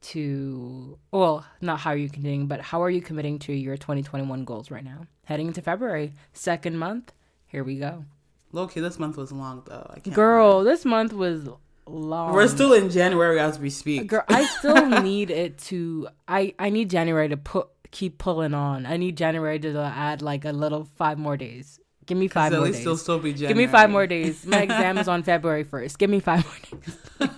to, 0.01 0.97
well, 1.11 1.45
not 1.59 1.79
how 1.79 1.91
are 1.91 1.97
you 1.97 2.09
continuing, 2.09 2.47
but 2.47 2.61
how 2.61 2.81
are 2.81 2.89
you 2.89 3.01
committing 3.01 3.39
to 3.39 3.53
your 3.53 3.75
2021 3.75 4.45
goals 4.45 4.71
right 4.71 4.83
now? 4.83 5.05
Heading 5.25 5.47
into 5.47 5.61
February, 5.61 6.13
second 6.33 6.77
month, 6.77 7.11
here 7.47 7.63
we 7.63 7.77
go. 7.77 8.05
Low 8.53 8.67
key, 8.67 8.79
this 8.79 8.97
month 8.97 9.17
was 9.17 9.31
long 9.31 9.63
though. 9.67 9.85
I 9.93 9.99
can't 9.99 10.15
Girl, 10.15 10.63
this 10.63 10.85
month 10.85 11.13
was 11.13 11.47
long. 11.85 12.33
we're 12.33 12.47
still 12.47 12.73
in 12.73 12.89
January 12.89 13.39
as 13.39 13.59
we 13.59 13.69
speak. 13.69 14.07
Girl, 14.07 14.23
I 14.27 14.45
still 14.45 14.85
need 15.03 15.29
it 15.29 15.57
to. 15.69 16.07
I 16.27 16.55
I 16.57 16.69
need 16.71 16.89
January 16.89 17.29
to 17.29 17.37
put 17.37 17.67
keep 17.91 18.17
pulling 18.17 18.55
on. 18.55 18.87
I 18.87 18.97
need 18.97 19.17
January 19.17 19.59
to 19.59 19.77
add 19.79 20.23
like 20.23 20.45
a 20.45 20.51
little 20.51 20.85
five 20.95 21.19
more 21.19 21.37
days. 21.37 21.79
Give 22.09 22.17
me 22.17 22.27
five 22.27 22.51
more 22.51 22.65
days. 22.65 22.81
it'll 22.81 22.97
still 22.97 23.19
be 23.19 23.33
January. 23.33 23.53
Give 23.53 23.57
me 23.57 23.67
five 23.67 23.91
more 23.91 24.07
days. 24.07 24.43
My 24.43 24.63
exam 24.63 24.97
is 24.97 25.07
on 25.07 25.21
February 25.31 25.63
first. 25.63 25.99
Give 25.99 26.09
me 26.09 26.19
five 26.19 26.43
more 26.43 26.79
days. 26.81 27.29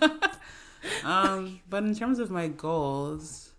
um, 1.04 1.60
but 1.70 1.84
in 1.84 1.94
terms 1.94 2.20
of 2.20 2.32
my 2.32 2.48
goals, 2.48 3.52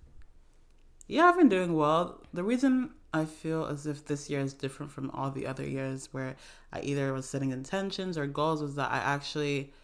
yeah, 1.08 1.26
I've 1.26 1.36
been 1.36 1.50
doing 1.50 1.74
well. 1.74 2.22
The 2.32 2.42
reason 2.42 2.94
I 3.12 3.26
feel 3.26 3.66
as 3.66 3.86
if 3.86 4.06
this 4.06 4.30
year 4.30 4.40
is 4.40 4.54
different 4.54 4.90
from 4.90 5.10
all 5.10 5.30
the 5.30 5.46
other 5.46 5.68
years 5.68 6.08
where 6.12 6.34
I 6.72 6.80
either 6.80 7.12
was 7.12 7.28
setting 7.28 7.50
intentions 7.50 8.16
or 8.16 8.26
goals 8.26 8.62
was 8.62 8.76
that 8.76 8.90
I 8.90 8.96
actually 8.96 9.74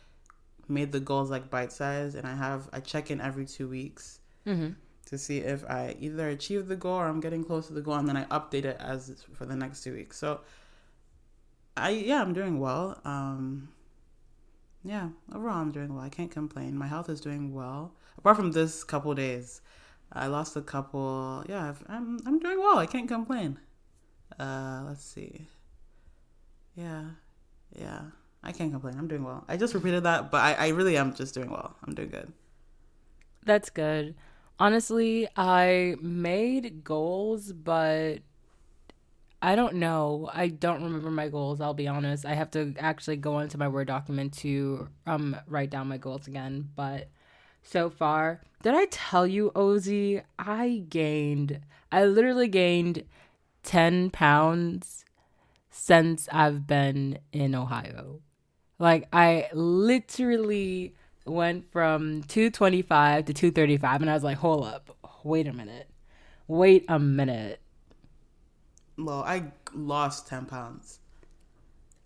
made 0.67 0.93
the 0.93 1.01
goals 1.01 1.31
like 1.31 1.51
bite 1.51 1.73
size 1.73 2.15
and 2.15 2.27
I 2.27 2.35
have 2.37 2.71
I 2.73 2.81
check 2.81 3.11
in 3.11 3.21
every 3.21 3.45
two 3.45 3.69
weeks 3.69 4.21
hmm 4.45 4.69
to 5.09 5.17
see 5.17 5.39
if 5.39 5.65
I 5.65 5.97
either 6.01 6.29
achieve 6.29 6.69
the 6.69 6.77
goal 6.77 6.97
or 6.97 7.07
I'm 7.07 7.21
getting 7.21 7.43
close 7.43 7.67
to 7.69 7.73
the 7.73 7.81
goal 7.81 7.95
and 7.95 8.07
then 8.07 8.19
I 8.19 8.25
update 8.25 8.67
it 8.67 8.77
as 8.79 9.25
for 9.33 9.47
the 9.47 9.57
next 9.57 9.83
two 9.83 9.95
weeks. 9.95 10.19
So 10.19 10.41
I 11.81 11.91
yeah, 11.91 12.21
I'm 12.21 12.33
doing 12.33 12.59
well. 12.59 13.01
Um 13.05 13.69
yeah, 14.85 15.09
overall 15.35 15.59
I'm 15.59 15.73
doing 15.73 15.95
well. 15.95 16.05
I 16.05 16.09
can't 16.09 16.31
complain. 16.31 16.77
My 16.77 16.87
health 16.87 17.09
is 17.09 17.21
doing 17.21 17.55
well. 17.55 17.95
Apart 18.17 18.37
from 18.37 18.53
this 18.53 18.85
couple 18.85 19.15
days. 19.15 19.61
I 20.13 20.27
lost 20.27 20.57
a 20.57 20.63
couple 20.63 21.45
yeah, 21.49 21.69
I've, 21.69 21.85
I'm 21.89 22.19
I'm 22.27 22.39
doing 22.39 22.59
well. 22.59 22.79
I 22.79 22.87
can't 22.87 23.09
complain. 23.09 23.59
Uh 24.39 24.85
let's 24.87 25.05
see. 25.05 25.47
Yeah. 26.77 27.05
Yeah. 27.77 28.03
I 28.43 28.53
can't 28.53 28.71
complain. 28.71 28.95
I'm 28.99 29.09
doing 29.09 29.25
well. 29.25 29.45
I 29.49 29.57
just 29.57 29.75
repeated 29.75 30.05
that, 30.05 30.31
but 30.31 30.39
I, 30.39 30.53
I 30.55 30.69
really 30.69 30.97
am 30.97 31.13
just 31.13 31.35
doing 31.35 31.51
well. 31.51 31.77
I'm 31.85 31.95
doing 31.95 32.09
good. 32.09 32.33
That's 33.45 33.71
good. 33.71 34.15
Honestly, 34.61 35.29
I 35.37 35.97
made 36.01 36.85
goals, 36.85 37.53
but 37.53 38.19
I 39.41 39.55
don't 39.55 39.75
know. 39.75 40.29
I 40.33 40.49
don't 40.49 40.83
remember 40.83 41.11
my 41.11 41.29
goals. 41.29 41.61
I'll 41.61 41.75
be 41.75 41.87
honest. 41.87 42.27
I 42.27 42.35
have 42.35 42.51
to 42.53 42.75
actually 42.79 43.17
go 43.17 43.39
into 43.39 43.59
my 43.59 43.69
Word 43.69 43.87
document 43.87 44.33
to 44.39 44.89
um 45.07 45.37
write 45.47 45.71
down 45.71 45.89
my 45.89 45.99
goals 45.99 46.27
again. 46.27 46.69
But 46.75 47.09
so 47.63 47.89
far, 47.91 48.41
did 48.63 48.75
I 48.75 48.87
tell 48.87 49.27
you, 49.27 49.53
Ozzy? 49.55 50.23
I 50.39 50.85
gained. 50.89 51.61
I 51.93 52.05
literally 52.05 52.49
gained 52.49 53.05
ten 53.63 54.11
pounds 54.11 55.05
since 55.71 56.29
I've 56.33 56.67
been 56.67 57.21
in 57.33 57.55
Ohio. 57.55 58.21
Like 58.79 59.09
I 59.13 59.49
literally 59.53 60.95
went 61.25 61.71
from 61.71 62.23
225 62.25 63.27
to 63.27 63.35
235 63.35 64.01
and 64.01 64.11
I 64.11 64.15
was 64.15 64.25
like, 64.25 64.39
"Hold 64.39 64.67
up. 64.67 64.97
Wait 65.23 65.47
a 65.47 65.53
minute. 65.53 65.89
Wait 66.49 66.85
a 66.89 66.99
minute. 66.99 67.61
Well, 68.99 69.23
I 69.23 69.53
lost 69.75 70.27
10 70.27 70.47
pounds. 70.47 70.99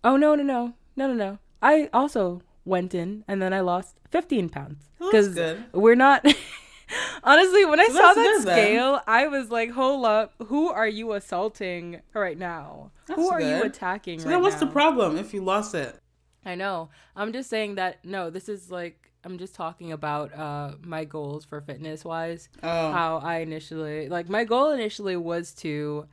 Oh 0.03 0.15
no, 0.17 0.35
no, 0.35 0.43
no. 0.43 0.73
No, 0.95 1.07
no, 1.07 1.13
no. 1.13 1.39
I 1.61 1.89
also 1.93 2.41
went 2.65 2.93
in 2.93 3.23
and 3.27 3.41
then 3.41 3.53
I 3.53 3.61
lost 3.61 3.97
15 4.11 4.49
pounds 4.49 4.89
Well, 4.99 5.11
good. 5.11 5.63
we're 5.73 5.95
not 5.95 6.25
Honestly, 7.23 7.65
when 7.65 7.79
I 7.79 7.87
So 7.87 7.93
saw 7.93 8.13
that 8.13 8.15
good, 8.15 8.47
then. 8.47 8.55
scale, 8.57 9.01
I 9.07 9.27
was 9.27 9.49
like, 9.49 9.71
"Hold 9.71 10.05
up. 10.05 10.33
Who 10.47 10.67
are 10.69 10.87
you 10.87 11.13
assaulting 11.13 12.01
right 12.13 12.37
now? 12.37 12.91
Who 13.07 13.15
That's 13.15 13.29
are 13.31 13.41
you 13.41 13.63
attacking 13.63 14.19
So 14.19 14.25
right 14.25 14.31
then 14.33 14.41
what's 14.41 14.57
the 14.59 14.67
problem 14.67 15.17
if 15.17 15.33
you 15.33 15.41
lost 15.41 15.73
it? 15.73 15.95
I 16.45 16.55
know. 16.55 16.89
I'm 17.15 17.31
just 17.33 17.49
saying 17.49 17.75
that 17.75 18.03
no, 18.05 18.29
this 18.29 18.47
is 18.49 18.69
like 18.69 19.11
I'm 19.23 19.37
just 19.39 19.55
talking 19.55 19.91
about 19.93 20.33
uh 20.37 20.73
my 20.83 21.05
goals 21.05 21.45
for 21.45 21.61
fitness 21.61 22.03
wise. 22.05 22.49
Oh. 22.61 22.91
How 22.91 23.17
I 23.23 23.37
initially 23.39 24.09
like 24.09 24.29
my 24.29 24.43
goal 24.43 24.71
initially 24.71 25.15
was 25.15 25.53
to 25.55 26.05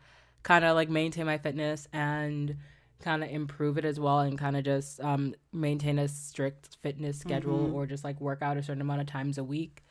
kind 0.42 0.64
of 0.64 0.74
like 0.74 0.88
maintain 0.88 1.26
my 1.26 1.38
fitness 1.38 1.86
and 1.92 2.56
kind 3.00 3.22
of 3.24 3.30
improve 3.30 3.78
it 3.78 3.84
as 3.84 3.98
well 3.98 4.20
and 4.20 4.38
kind 4.38 4.56
of 4.56 4.64
just 4.64 5.00
um 5.00 5.34
maintain 5.52 5.98
a 5.98 6.06
strict 6.08 6.76
fitness 6.82 7.18
schedule 7.18 7.68
Mhm. 7.68 7.72
or 7.74 7.86
just 7.86 8.04
like 8.04 8.20
work 8.20 8.42
out 8.42 8.56
a 8.58 8.62
certain 8.62 8.82
amount 8.82 9.00
of 9.00 9.06
times 9.06 9.38
a 9.38 9.44
week. 9.44 9.84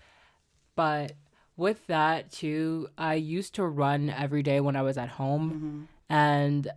But 0.75 1.13
with 1.58 1.86
that 1.88 2.32
too, 2.32 2.88
I 2.98 3.15
used 3.15 3.56
to 3.56 3.65
run 3.65 4.10
every 4.10 4.44
day 4.44 4.60
when 4.62 4.75
I 4.75 4.82
was 4.82 4.98
at 4.98 5.10
home 5.10 5.88
Mhm. 5.89 6.13
and 6.13 6.72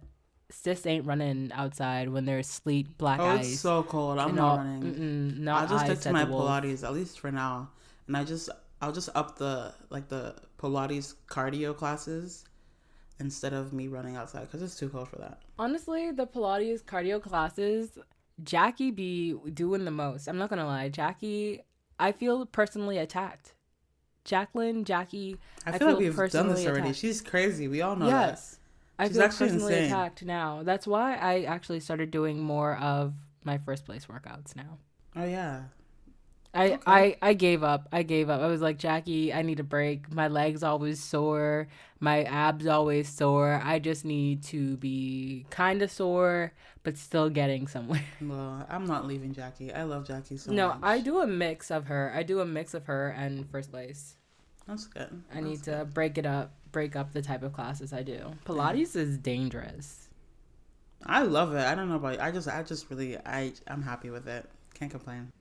sis 0.51 0.85
ain't 0.87 1.07
running 1.07 1.51
outside 1.53 2.09
when 2.11 2.25
there's 2.27 2.47
sleet, 2.47 2.99
black 2.99 3.21
Oh, 3.21 3.25
ice. 3.27 3.53
it's 3.53 3.61
so 3.61 3.83
cold. 3.83 4.19
I'm 4.19 4.35
not 4.35 4.51
all- 4.51 4.57
running. 4.59 5.45
Not 5.45 5.63
I'll 5.63 5.69
just 5.69 5.85
stick 5.87 6.01
to 6.01 6.13
my. 6.13 6.25
Pilates 6.25 6.83
at 6.85 6.93
least 6.93 7.21
for 7.21 7.31
now, 7.33 7.71
and 8.07 8.17
I 8.17 8.25
just 8.25 8.51
I'll 8.81 8.93
just 8.93 9.09
up 9.15 9.39
the 9.39 9.73
like 9.91 10.09
the 10.09 10.35
Pilates 10.59 11.15
cardio 11.29 11.75
classes 11.77 12.45
instead 13.23 13.55
of 13.55 13.73
me 13.73 13.89
running 13.89 14.17
outside 14.17 14.43
because 14.43 14.61
it's 14.63 14.77
too 14.79 14.89
cold 14.91 15.09
for 15.09 15.17
that. 15.17 15.39
Honestly, 15.59 16.11
the 16.11 16.27
Pilates 16.27 16.83
cardio 16.85 17.23
classes, 17.23 17.97
Jackie 18.43 18.91
be 18.91 19.35
doing 19.55 19.85
the 19.87 19.91
most. 19.91 20.27
I'm 20.29 20.37
not 20.37 20.51
gonna 20.51 20.67
lie, 20.67 20.89
Jackie. 20.91 21.63
I 21.99 22.13
feel 22.13 22.45
personally 22.45 22.99
attacked. 22.99 23.55
Jacqueline, 24.25 24.85
Jackie. 24.85 25.39
I 25.67 25.71
I 25.73 25.79
feel 25.79 25.89
like 25.89 25.99
we've 25.99 26.17
done 26.31 26.49
this 26.49 26.67
already. 26.67 26.81
attacked. 26.83 26.99
She's 26.99 27.21
crazy. 27.21 27.67
We 27.69 27.81
all 27.81 27.97
know 27.97 28.07
yes, 28.09 28.59
I 28.99 29.07
She's 29.09 29.17
feel 29.17 29.23
actually 29.25 29.49
personally 29.49 29.75
insane. 29.75 29.87
attacked 29.93 30.25
now. 30.25 30.63
That's 30.63 30.87
why 30.87 31.17
I 31.17 31.43
actually 31.43 31.81
started 31.81 32.11
doing 32.11 32.39
more 32.41 32.77
of 32.77 33.15
my 33.45 33.59
first 33.59 33.85
place 33.85 34.07
workouts 34.07 34.55
now. 34.55 34.79
Oh 35.17 35.25
yeah. 35.25 35.63
I, 36.55 36.73
Okay. 36.73 36.83
I 36.87 37.17
I 37.23 37.33
gave 37.35 37.63
up. 37.63 37.89
I 37.93 38.03
gave 38.03 38.29
up. 38.29 38.41
I 38.43 38.47
was 38.47 38.61
like, 38.61 38.79
Jackie, 38.79 39.33
I 39.33 39.43
need 39.43 39.59
a 39.61 39.65
break. 39.65 40.13
My 40.13 40.29
legs 40.29 40.63
always 40.63 41.03
sore. 41.03 41.69
My 42.01 42.25
abs 42.25 42.67
always 42.67 43.09
sore. 43.09 43.61
I 43.65 43.79
just 43.79 44.05
need 44.05 44.43
to 44.45 44.77
be 44.77 45.47
kind 45.51 45.81
of 45.83 45.91
sore, 45.91 46.53
but 46.83 46.99
still 46.99 47.31
getting 47.31 47.67
somewhere. 47.69 48.05
Well, 48.21 48.67
I'm 48.69 48.87
not 48.87 49.07
leaving 49.07 49.33
Jackie. 49.33 49.73
I 49.73 49.85
love 49.85 50.07
Jackie 50.07 50.37
so 50.37 50.53
no, 50.53 50.69
much. 50.69 50.79
I 50.83 51.01
do 51.01 51.21
a 51.21 51.27
mix 51.27 51.71
of 51.71 51.87
her. 51.87 52.13
I 52.15 52.23
do 52.23 52.41
a 52.41 52.45
mix 52.45 52.75
of 52.75 52.87
her 52.87 53.09
and 53.09 53.49
first 53.51 53.71
place. 53.71 54.17
That's 54.67 54.87
good. 54.87 55.23
I 55.35 55.41
need 55.41 55.61
That's 55.63 55.79
to 55.81 55.85
break 55.87 56.19
it 56.19 56.27
up, 56.27 56.53
break 56.71 56.97
up 56.97 57.13
the 57.13 57.23
type 57.23 57.43
of 57.43 57.53
classes 57.53 57.93
I 57.93 58.03
do. 58.03 58.35
Pilates 58.45 58.95
is 58.97 59.19
dangerous. 59.19 60.09
I 61.05 61.23
love 61.23 61.55
it. 61.55 61.65
I 61.65 61.75
don't 61.75 61.89
know 61.89 61.97
about 61.97 62.15
you. 62.15 62.21
I 62.21 62.31
just 62.31 62.49
I 62.49 62.63
just 62.63 62.89
really 62.91 63.17
I 63.19 63.53
I'm 63.67 63.83
happy 63.83 64.11
with 64.11 64.29
it. 64.29 64.49
Can't 64.75 64.91
complain. 64.91 65.33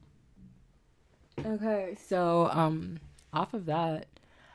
Okay, 1.46 1.96
so 2.08 2.50
um, 2.52 3.00
off 3.34 3.54
of 3.54 3.66
that, 3.66 4.08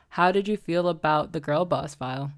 how 0.09 0.31
did 0.31 0.47
you 0.47 0.57
feel 0.57 0.87
about 0.87 1.31
the 1.33 1.39
girl 1.39 1.65
boss 1.65 1.95
file? 1.95 2.31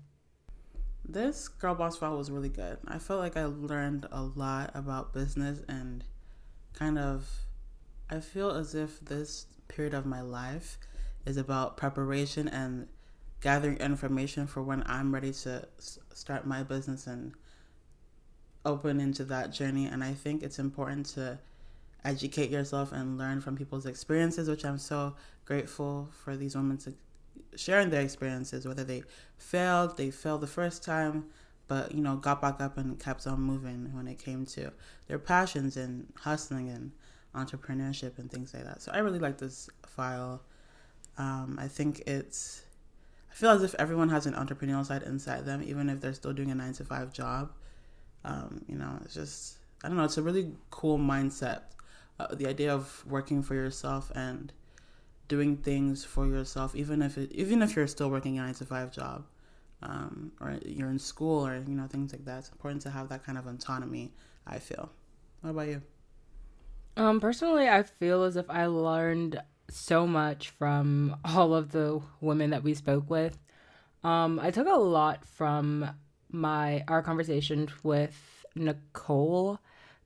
This 1.08 1.48
girl 1.48 1.76
boss 1.76 1.98
file 1.98 2.18
was 2.18 2.32
really 2.32 2.50
good. 2.50 2.78
I 2.88 3.00
felt 3.00 3.20
like 3.20 3.36
I 3.36 3.46
learned 3.46 4.08
a 4.12 4.24
lot 4.24 4.72
about 4.74 5.14
business 5.14 5.62
and 5.68 6.04
kind 6.74 6.98
of 7.00 7.30
I 8.10 8.20
feel 8.20 8.52
as 8.52 8.76
if 8.76 9.00
this 9.02 9.48
period 9.68 9.94
of 9.94 10.06
my 10.06 10.22
life 10.22 10.78
is 11.26 11.38
about 11.38 11.78
preparation 11.78 12.48
and 12.48 12.88
gathering 13.42 13.78
information 13.78 14.48
for 14.48 14.62
when 14.64 14.84
I'm 14.86 15.14
ready 15.14 15.32
to 15.34 15.68
s- 15.78 16.00
start 16.14 16.46
my 16.48 16.64
business 16.64 17.08
and 17.08 17.34
open 18.66 19.00
into 19.00 19.24
that 19.26 19.52
journey 19.52 19.86
and 19.86 20.04
I 20.04 20.14
think 20.14 20.44
it's 20.44 20.60
important 20.60 21.06
to 21.08 21.40
educate 22.06 22.50
yourself 22.50 22.92
and 22.92 23.18
learn 23.18 23.42
from 23.42 23.56
people's 23.56 23.86
experiences 23.86 24.50
which 24.50 24.66
I'm 24.66 24.78
so 24.78 25.16
grateful 25.46 26.10
for 26.24 26.38
these 26.38 26.56
women 26.56 26.78
to 26.80 26.94
sharing 27.56 27.90
their 27.90 28.02
experiences 28.02 28.68
whether 28.68 28.84
they 28.84 29.04
failed 29.38 29.98
they 29.98 30.12
failed 30.12 30.42
the 30.42 30.48
first 30.48 30.84
time 30.84 31.26
but 31.68 31.94
you 31.94 32.02
know 32.02 32.16
got 32.16 32.42
back 32.42 32.60
up 32.60 32.78
and 32.78 33.00
kept 33.00 33.26
on 33.28 33.40
moving 33.40 33.90
when 33.94 34.08
it 34.08 34.20
came 34.20 34.46
to 34.46 34.72
their 35.08 35.20
passions 35.20 35.78
and 35.78 36.12
hustling 36.20 36.70
and 36.70 36.92
entrepreneurship 37.36 38.18
and 38.18 38.32
things 38.32 38.54
like 38.54 38.64
that. 38.66 38.82
So 38.82 38.92
i 38.92 38.98
really 38.98 39.20
like 39.20 39.38
this 39.38 39.70
file. 39.86 40.42
Um, 41.18 41.58
i 41.62 41.68
think 41.68 42.02
it's 42.08 42.64
i 43.30 43.34
feel 43.34 43.50
as 43.50 43.62
if 43.62 43.76
everyone 43.76 44.10
has 44.10 44.26
an 44.26 44.34
entrepreneurial 44.34 44.86
side 44.86 45.04
inside 45.04 45.46
them 45.46 45.62
even 45.62 45.90
if 45.90 46.00
they're 46.00 46.14
still 46.14 46.34
doing 46.34 46.50
a 46.52 46.56
nine 46.56 46.74
to 46.74 46.86
five 46.86 47.14
job. 47.14 47.52
Um, 48.26 48.66
you 48.68 48.76
know 48.76 49.00
it's 49.06 49.14
just 49.14 49.58
i 49.84 49.88
don't 49.88 49.96
know 49.96 50.04
it's 50.04 50.18
a 50.18 50.22
really 50.22 50.52
cool 50.72 50.98
mindset 50.98 51.62
uh, 52.20 52.36
the 52.36 52.48
idea 52.48 52.74
of 52.74 53.04
working 53.08 53.42
for 53.42 53.56
yourself 53.56 54.12
and 54.16 54.52
doing 55.28 55.58
things 55.58 56.04
for 56.04 56.28
yourself, 56.28 56.76
even 56.76 57.02
if 57.02 57.18
it, 57.18 57.32
even 57.32 57.62
if 57.62 57.76
you're 57.76 57.88
still 57.88 58.10
working 58.10 58.38
a 58.38 58.42
nine 58.42 58.54
to 58.56 58.66
five 58.66 58.92
job, 58.92 59.26
um, 59.82 60.32
or 60.42 60.58
you're 60.66 60.90
in 60.90 61.00
school 61.00 61.46
or 61.46 61.56
you 61.56 61.76
know 61.76 61.88
things 61.88 62.12
like 62.12 62.26
that. 62.26 62.40
It's 62.40 62.50
important 62.50 62.82
to 62.84 62.90
have 62.90 63.10
that 63.10 63.24
kind 63.24 63.38
of 63.38 63.48
autonomy. 63.48 64.12
I 64.46 64.60
feel. 64.60 64.90
What 65.42 65.52
about 65.52 65.68
you? 65.68 65.82
Um, 66.98 67.20
personally, 67.20 67.70
I 67.70 67.84
feel 67.84 68.24
as 68.24 68.36
if 68.36 68.50
I 68.50 68.66
learned 68.66 69.42
so 69.70 70.06
much 70.06 70.50
from 70.50 71.16
all 71.26 71.54
of 71.54 71.72
the 71.72 72.02
women 72.20 72.50
that 72.50 72.64
we 72.64 72.74
spoke 72.74 73.10
with. 73.10 73.38
Um, 74.04 74.40
I 74.40 74.52
took 74.52 74.68
a 74.68 74.76
lot 74.76 75.26
from 75.26 75.90
my 76.32 76.84
our 76.88 77.02
conversation 77.02 77.70
with 77.84 78.46
Nicole 78.56 79.60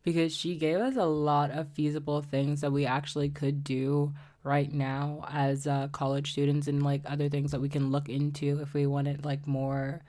because 0.03 0.35
she 0.35 0.55
gave 0.55 0.77
us 0.77 0.95
a 0.95 1.05
lot 1.05 1.51
of 1.51 1.69
feasible 1.69 2.21
things 2.21 2.61
that 2.61 2.71
we 2.71 2.85
actually 2.85 3.29
could 3.29 3.63
do 3.63 4.13
right 4.43 4.71
now 4.71 5.25
as 5.31 5.65
uh, 5.65 5.87
college 5.91 6.31
students 6.31 6.67
and 6.67 6.83
like 6.83 7.01
other 7.05 7.29
things 7.29 7.51
that 7.51 7.61
we 7.61 7.69
can 7.69 7.91
look 7.91 8.09
into 8.09 8.59
if 8.59 8.73
we 8.73 8.85
wanted 8.85 9.23
like 9.23 9.47
more 9.47 10.01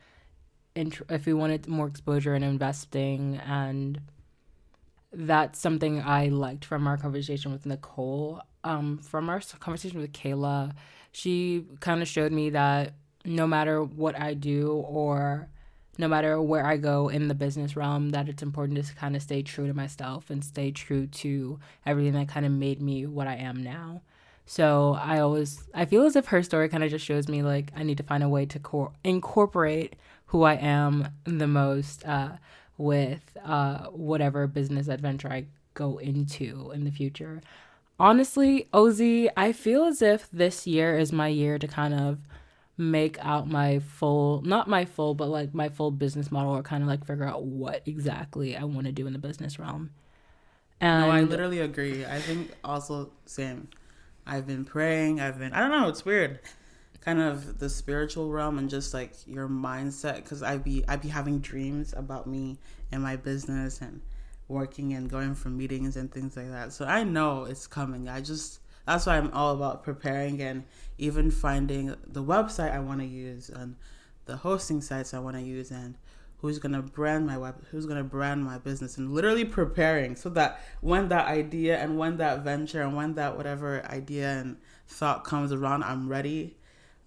int- 0.74 1.02
if 1.08 1.26
we 1.26 1.32
wanted 1.32 1.68
more 1.68 1.86
exposure 1.86 2.34
in 2.34 2.42
investing 2.42 3.40
and 3.46 4.00
that's 5.12 5.60
something 5.60 6.02
I 6.02 6.28
liked 6.28 6.64
from 6.64 6.86
our 6.86 6.96
conversation 6.96 7.52
with 7.52 7.66
Nicole. 7.66 8.42
Um, 8.64 8.98
from 8.98 9.30
our 9.30 9.40
conversation 9.60 10.00
with 10.00 10.12
Kayla, 10.12 10.72
she 11.12 11.66
kind 11.80 12.02
of 12.02 12.08
showed 12.08 12.32
me 12.32 12.50
that 12.50 12.94
no 13.24 13.46
matter 13.46 13.82
what 13.82 14.18
I 14.20 14.34
do 14.34 14.72
or 14.72 15.48
no 15.98 16.08
matter 16.08 16.40
where 16.40 16.66
I 16.66 16.76
go 16.76 17.08
in 17.08 17.28
the 17.28 17.34
business 17.34 17.76
realm, 17.76 18.10
that 18.10 18.28
it's 18.28 18.42
important 18.42 18.84
to 18.84 18.94
kind 18.94 19.14
of 19.14 19.22
stay 19.22 19.42
true 19.42 19.66
to 19.66 19.74
myself 19.74 20.30
and 20.30 20.44
stay 20.44 20.70
true 20.70 21.06
to 21.06 21.58
everything 21.86 22.14
that 22.14 22.28
kind 22.28 22.44
of 22.44 22.52
made 22.52 22.80
me 22.80 23.06
what 23.06 23.26
I 23.26 23.36
am 23.36 23.62
now. 23.62 24.02
So 24.46 24.98
I 25.00 25.20
always 25.20 25.64
I 25.72 25.84
feel 25.86 26.04
as 26.04 26.16
if 26.16 26.26
her 26.26 26.42
story 26.42 26.68
kind 26.68 26.84
of 26.84 26.90
just 26.90 27.04
shows 27.04 27.28
me 27.28 27.42
like 27.42 27.72
I 27.74 27.82
need 27.82 27.96
to 27.98 28.02
find 28.02 28.22
a 28.22 28.28
way 28.28 28.44
to 28.46 28.58
cor- 28.58 28.92
incorporate 29.02 29.96
who 30.26 30.42
I 30.42 30.54
am 30.54 31.08
the 31.24 31.46
most 31.46 32.04
uh, 32.04 32.32
with 32.76 33.22
uh, 33.44 33.86
whatever 33.86 34.46
business 34.46 34.88
adventure 34.88 35.32
I 35.32 35.46
go 35.74 35.98
into 35.98 36.72
in 36.72 36.84
the 36.84 36.90
future. 36.90 37.40
Honestly, 37.98 38.68
Oz, 38.72 39.00
I 39.00 39.52
feel 39.52 39.84
as 39.84 40.02
if 40.02 40.28
this 40.32 40.66
year 40.66 40.98
is 40.98 41.12
my 41.12 41.28
year 41.28 41.58
to 41.58 41.68
kind 41.68 41.94
of 41.94 42.18
make 42.76 43.24
out 43.24 43.48
my 43.48 43.78
full 43.78 44.42
not 44.42 44.66
my 44.68 44.84
full 44.84 45.14
but 45.14 45.28
like 45.28 45.54
my 45.54 45.68
full 45.68 45.92
business 45.92 46.32
model 46.32 46.52
or 46.52 46.62
kind 46.62 46.82
of 46.82 46.88
like 46.88 47.04
figure 47.06 47.24
out 47.24 47.44
what 47.44 47.82
exactly 47.86 48.56
I 48.56 48.64
want 48.64 48.86
to 48.86 48.92
do 48.92 49.06
in 49.06 49.12
the 49.12 49.18
business 49.18 49.58
realm. 49.58 49.90
And 50.80 51.02
no, 51.02 51.10
I 51.10 51.20
literally 51.22 51.60
agree. 51.60 52.04
I 52.04 52.18
think 52.18 52.50
also 52.64 53.10
same. 53.26 53.68
I've 54.26 54.46
been 54.46 54.64
praying. 54.64 55.20
I've 55.20 55.38
been. 55.38 55.52
I 55.52 55.60
don't 55.60 55.70
know. 55.70 55.88
It's 55.88 56.04
weird. 56.04 56.40
Kind 57.00 57.20
of 57.20 57.58
the 57.58 57.68
spiritual 57.68 58.30
realm 58.30 58.58
and 58.58 58.68
just 58.68 58.94
like 58.94 59.12
your 59.26 59.48
mindset. 59.48 60.16
Because 60.16 60.42
I'd 60.42 60.64
be 60.64 60.84
I'd 60.88 61.02
be 61.02 61.08
having 61.08 61.40
dreams 61.40 61.94
about 61.96 62.26
me 62.26 62.58
and 62.90 63.02
my 63.02 63.16
business 63.16 63.80
and 63.80 64.00
working 64.48 64.94
and 64.94 65.08
going 65.08 65.34
for 65.34 65.48
meetings 65.48 65.96
and 65.96 66.12
things 66.12 66.36
like 66.36 66.50
that. 66.50 66.72
So 66.72 66.84
I 66.86 67.04
know 67.04 67.44
it's 67.44 67.66
coming. 67.66 68.08
I 68.08 68.20
just 68.20 68.60
that's 68.86 69.06
why 69.06 69.16
I'm 69.16 69.30
all 69.32 69.54
about 69.54 69.82
preparing 69.82 70.40
and 70.42 70.64
even 70.98 71.30
finding 71.30 71.94
the 72.06 72.22
website 72.22 72.72
I 72.72 72.80
want 72.80 73.00
to 73.00 73.06
use 73.06 73.48
and 73.48 73.76
the 74.26 74.36
hosting 74.36 74.80
sites 74.80 75.14
I 75.14 75.18
want 75.18 75.36
to 75.36 75.42
use 75.42 75.70
and 75.70 75.96
who's 76.38 76.58
gonna 76.58 76.82
brand 76.82 77.26
my 77.26 77.38
web 77.38 77.64
who's 77.70 77.86
gonna 77.86 78.04
brand 78.04 78.44
my 78.44 78.58
business 78.58 78.98
and 78.98 79.12
literally 79.12 79.44
preparing 79.46 80.14
so 80.14 80.28
that 80.30 80.60
when 80.82 81.08
that 81.08 81.26
idea 81.26 81.78
and 81.78 81.98
when 81.98 82.18
that 82.18 82.44
venture 82.44 82.82
and 82.82 82.94
when 82.94 83.14
that 83.14 83.36
whatever 83.36 83.82
idea 83.86 84.28
and 84.40 84.56
thought 84.86 85.24
comes 85.24 85.52
around 85.52 85.82
i'm 85.84 86.06
ready 86.06 86.54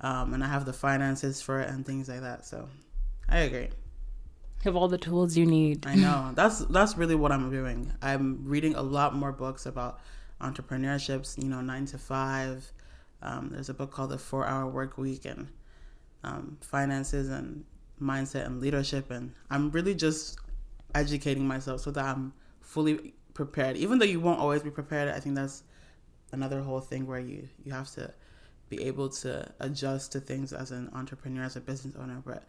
um, 0.02 0.34
and 0.34 0.44
i 0.44 0.48
have 0.48 0.66
the 0.66 0.74
finances 0.74 1.42
for 1.42 1.60
it 1.62 1.70
and 1.70 1.86
things 1.86 2.10
like 2.10 2.22
that. 2.22 2.46
So 2.46 2.68
i 3.30 3.40
agree. 3.40 3.70
Have 4.64 4.76
all 4.76 4.88
the 4.88 4.98
tools 4.98 5.38
you 5.38 5.46
need. 5.46 5.86
i 5.86 5.94
know. 5.96 6.32
That's 6.34 6.60
that's 6.60 6.98
really 6.98 7.16
what 7.16 7.32
i'm 7.32 7.52
doing. 7.52 7.94
I'm 8.02 8.44
reading 8.44 8.76
a 8.76 8.82
lot 8.82 9.16
more 9.16 9.32
books 9.32 9.66
about 9.66 10.00
entrepreneurships 10.42 11.42
you 11.42 11.50
know 11.50 11.62
nine 11.62 11.86
to 11.86 11.98
five. 11.98 12.72
Um, 13.22 13.50
there's 13.52 13.70
a 13.70 13.74
book 13.74 13.92
called 13.92 14.12
the 14.12 14.18
four 14.18 14.46
hour 14.46 14.68
work 14.68 14.98
week 14.98 15.26
and 15.26 15.48
um, 16.24 16.58
finances 16.62 17.30
and 17.30 17.66
mindset 18.02 18.46
and 18.46 18.62
leadership. 18.62 19.10
And 19.12 19.34
i'm 19.50 19.72
really 19.72 19.96
just 19.96 20.40
educating 20.94 21.48
myself 21.48 21.82
so 21.82 21.92
that 21.92 22.06
i'm 22.06 22.34
fully 22.62 23.14
prepared. 23.34 23.78
Even 23.78 24.00
though 24.00 24.06
you 24.06 24.20
won't 24.20 24.40
always 24.40 24.62
be 24.62 24.70
prepared 24.70 25.10
i 25.10 25.20
think 25.20 25.36
that's 25.36 25.64
another 26.32 26.62
whole 26.62 26.82
thing 26.82 27.08
where 27.08 27.20
you 27.20 27.48
you 27.64 27.72
have 27.72 27.90
to 27.92 28.14
be 28.70 28.84
able 28.84 29.08
to 29.08 29.50
adjust 29.62 30.12
to 30.12 30.20
things 30.20 30.52
as 30.52 30.72
an 30.72 30.90
entrepreneur 30.94 31.44
as 31.44 31.56
a 31.56 31.62
business 31.62 31.96
owner. 31.96 32.22
But 32.26 32.44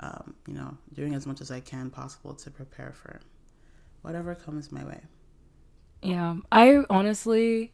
um, 0.00 0.34
you 0.46 0.54
know 0.54 0.76
doing 0.94 1.14
as 1.14 1.26
much 1.26 1.40
as 1.40 1.50
i 1.50 1.60
can 1.60 1.90
possible 1.90 2.34
to 2.34 2.50
prepare 2.50 2.92
for 2.92 3.20
whatever 4.02 4.34
comes 4.34 4.70
my 4.70 4.84
way 4.84 5.00
Yeah, 6.02 6.36
I 6.52 6.84
honestly. 6.90 7.72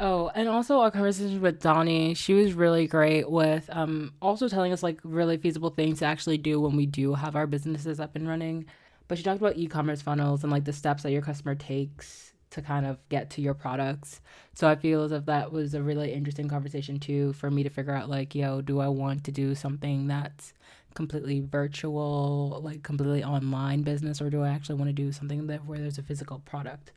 Oh, 0.00 0.30
and 0.34 0.48
also 0.48 0.78
our 0.80 0.90
conversation 0.92 1.40
with 1.40 1.60
Donnie, 1.60 2.14
she 2.14 2.32
was 2.32 2.52
really 2.52 2.86
great 2.86 3.28
with 3.28 3.68
um 3.72 4.12
also 4.22 4.48
telling 4.48 4.72
us 4.72 4.82
like 4.82 5.00
really 5.02 5.36
feasible 5.36 5.70
things 5.70 5.98
to 5.98 6.04
actually 6.06 6.38
do 6.38 6.60
when 6.60 6.76
we 6.76 6.86
do 6.86 7.14
have 7.14 7.34
our 7.34 7.46
businesses 7.46 7.98
up 7.98 8.14
and 8.14 8.28
running. 8.28 8.66
But 9.08 9.18
she 9.18 9.24
talked 9.24 9.40
about 9.40 9.56
e-commerce 9.56 10.02
funnels 10.02 10.42
and 10.44 10.52
like 10.52 10.64
the 10.64 10.72
steps 10.72 11.02
that 11.02 11.10
your 11.12 11.22
customer 11.22 11.54
takes 11.56 12.32
to 12.50 12.62
kind 12.62 12.86
of 12.86 12.98
get 13.08 13.30
to 13.30 13.42
your 13.42 13.54
products. 13.54 14.20
So 14.54 14.68
I 14.68 14.76
feel 14.76 15.02
as 15.02 15.12
if 15.12 15.26
that 15.26 15.50
was 15.52 15.74
a 15.74 15.82
really 15.82 16.12
interesting 16.12 16.48
conversation 16.48 17.00
too 17.00 17.32
for 17.34 17.50
me 17.50 17.62
to 17.64 17.68
figure 17.70 17.92
out 17.94 18.08
like, 18.08 18.34
yo, 18.34 18.60
do 18.60 18.80
I 18.80 18.88
want 18.88 19.24
to 19.24 19.32
do 19.32 19.54
something 19.54 20.06
that's 20.06 20.52
completely 20.98 21.38
virtual, 21.40 22.60
like 22.64 22.82
completely 22.82 23.22
online 23.22 23.82
business, 23.82 24.20
or 24.20 24.30
do 24.30 24.42
I 24.42 24.48
actually 24.48 24.74
want 24.74 24.88
to 24.88 24.92
do 24.92 25.12
something 25.12 25.46
that 25.46 25.64
where 25.64 25.78
there's 25.78 25.96
a 25.96 26.02
physical 26.02 26.40
product? 26.40 26.90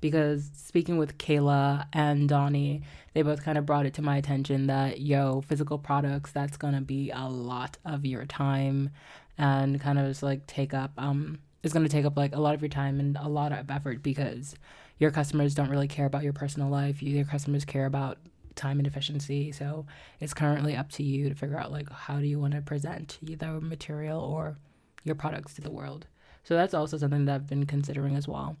Because 0.00 0.48
speaking 0.54 0.96
with 0.96 1.18
Kayla 1.18 1.86
and 1.92 2.28
Donnie, 2.28 2.82
they 3.14 3.22
both 3.22 3.42
kind 3.42 3.58
of 3.58 3.66
brought 3.66 3.84
it 3.84 3.94
to 3.94 4.02
my 4.02 4.16
attention 4.16 4.68
that 4.68 5.00
yo, 5.00 5.40
physical 5.40 5.76
products, 5.76 6.30
that's 6.30 6.56
gonna 6.56 6.80
be 6.80 7.10
a 7.10 7.28
lot 7.28 7.78
of 7.84 8.06
your 8.06 8.26
time 8.26 8.90
and 9.36 9.80
kind 9.80 9.98
of 9.98 10.06
just 10.06 10.22
like 10.22 10.46
take 10.46 10.72
up 10.72 10.92
um 10.98 11.40
going 11.72 11.84
to 11.84 11.92
take 11.92 12.06
up 12.06 12.16
like 12.16 12.34
a 12.34 12.40
lot 12.40 12.54
of 12.54 12.62
your 12.62 12.68
time 12.70 12.98
and 12.98 13.18
a 13.20 13.28
lot 13.28 13.52
of 13.52 13.70
effort 13.70 14.02
because 14.02 14.54
your 14.98 15.10
customers 15.10 15.54
don't 15.54 15.68
really 15.68 15.86
care 15.86 16.06
about 16.06 16.22
your 16.22 16.32
personal 16.32 16.70
life. 16.70 17.02
Your 17.02 17.26
customers 17.26 17.64
care 17.66 17.84
about 17.84 18.16
time 18.58 18.78
and 18.78 18.86
efficiency. 18.86 19.52
So 19.52 19.86
it's 20.20 20.34
currently 20.34 20.76
up 20.76 20.90
to 20.92 21.02
you 21.02 21.28
to 21.30 21.34
figure 21.34 21.58
out 21.58 21.72
like 21.72 21.90
how 21.90 22.18
do 22.18 22.26
you 22.26 22.38
want 22.38 22.54
to 22.54 22.60
present 22.60 23.18
either 23.22 23.60
material 23.60 24.20
or 24.20 24.58
your 25.04 25.14
products 25.14 25.54
to 25.54 25.62
the 25.62 25.70
world. 25.70 26.06
So 26.44 26.54
that's 26.54 26.74
also 26.74 26.98
something 26.98 27.24
that 27.26 27.34
I've 27.34 27.46
been 27.46 27.66
considering 27.66 28.16
as 28.16 28.28
well. 28.28 28.56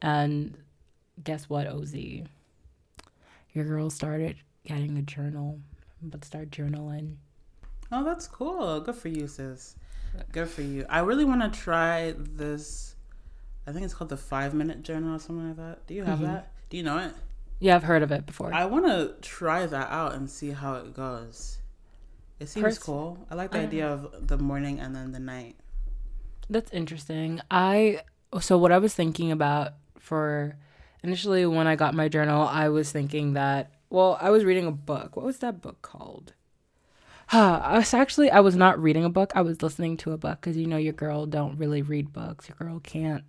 And 0.00 0.56
guess 1.22 1.48
what, 1.48 1.66
OZ? 1.66 1.94
Your 3.52 3.64
girl 3.64 3.90
started 3.90 4.36
getting 4.64 4.96
a 4.98 5.02
journal, 5.02 5.60
but 6.02 6.24
start 6.24 6.50
journaling. 6.50 7.16
Oh, 7.90 8.04
that's 8.04 8.26
cool. 8.26 8.80
Good 8.80 8.94
for 8.94 9.08
you, 9.08 9.28
sis. 9.28 9.76
Good 10.32 10.48
for 10.48 10.62
you. 10.62 10.86
I 10.88 11.00
really 11.00 11.24
want 11.24 11.42
to 11.42 11.60
try 11.60 12.14
this. 12.16 12.96
I 13.66 13.72
think 13.72 13.84
it's 13.84 13.94
called 13.94 14.10
the 14.10 14.16
five 14.16 14.54
minute 14.54 14.82
journal 14.82 15.14
or 15.14 15.18
something 15.18 15.48
like 15.48 15.56
that. 15.56 15.86
Do 15.86 15.94
you 15.94 16.04
have 16.04 16.18
mm-hmm. 16.18 16.32
that? 16.32 16.52
Do 16.70 16.76
you 16.76 16.82
know 16.82 16.98
it? 16.98 17.12
Yeah, 17.62 17.76
I've 17.76 17.84
heard 17.84 18.02
of 18.02 18.10
it 18.10 18.26
before. 18.26 18.52
I 18.52 18.64
want 18.64 18.86
to 18.86 19.14
try 19.20 19.66
that 19.66 19.88
out 19.88 20.14
and 20.14 20.28
see 20.28 20.50
how 20.50 20.74
it 20.74 20.94
goes. 20.94 21.58
It 22.40 22.48
seems 22.48 22.64
Pers- 22.64 22.78
cool. 22.80 23.24
I 23.30 23.36
like 23.36 23.52
the 23.52 23.60
I 23.60 23.62
idea 23.62 23.86
of 23.86 24.26
the 24.26 24.36
morning 24.36 24.80
and 24.80 24.96
then 24.96 25.12
the 25.12 25.20
night. 25.20 25.54
That's 26.50 26.72
interesting. 26.72 27.40
I 27.52 28.00
so 28.40 28.58
what 28.58 28.72
I 28.72 28.78
was 28.78 28.94
thinking 28.94 29.30
about 29.30 29.74
for 29.96 30.56
initially 31.04 31.46
when 31.46 31.68
I 31.68 31.76
got 31.76 31.94
my 31.94 32.08
journal, 32.08 32.48
I 32.48 32.68
was 32.68 32.90
thinking 32.90 33.34
that 33.34 33.70
well, 33.90 34.18
I 34.20 34.30
was 34.30 34.44
reading 34.44 34.66
a 34.66 34.72
book. 34.72 35.14
What 35.14 35.24
was 35.24 35.38
that 35.38 35.60
book 35.60 35.82
called? 35.82 36.32
I 37.30 37.78
was 37.78 37.94
actually 37.94 38.28
I 38.28 38.40
was 38.40 38.56
not 38.56 38.82
reading 38.82 39.04
a 39.04 39.08
book. 39.08 39.30
I 39.36 39.42
was 39.42 39.62
listening 39.62 39.96
to 39.98 40.10
a 40.10 40.18
book 40.18 40.40
because 40.40 40.56
you 40.56 40.66
know 40.66 40.78
your 40.78 40.94
girl 40.94 41.26
don't 41.26 41.56
really 41.58 41.82
read 41.82 42.12
books. 42.12 42.48
Your 42.48 42.56
girl 42.56 42.80
can't. 42.80 43.22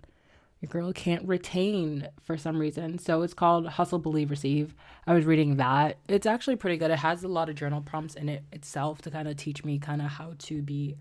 Your 0.63 0.69
girl 0.69 0.93
can't 0.93 1.27
retain 1.27 2.07
for 2.23 2.37
some 2.37 2.57
reason. 2.57 2.97
So 2.97 3.21
it's 3.21 3.33
called 3.33 3.67
Hustle 3.67 3.99
Believe 3.99 4.29
Receive. 4.29 4.73
I 5.05 5.13
was 5.13 5.25
reading 5.25 5.57
that. 5.57 5.97
It's 6.07 6.25
actually 6.25 6.55
pretty 6.55 6.77
good. 6.77 6.89
It 6.89 6.99
has 6.99 7.21
a 7.21 7.27
lot 7.27 7.49
of 7.49 7.55
journal 7.55 7.81
prompts 7.81 8.15
in 8.15 8.29
it 8.29 8.43
itself 8.49 9.01
to 9.01 9.11
kind 9.11 9.27
of 9.27 9.35
teach 9.35 9.65
me 9.65 9.77
kind 9.77 10.01
of 10.01 10.07
how 10.07 10.35
to 10.37 10.61
be 10.61 10.95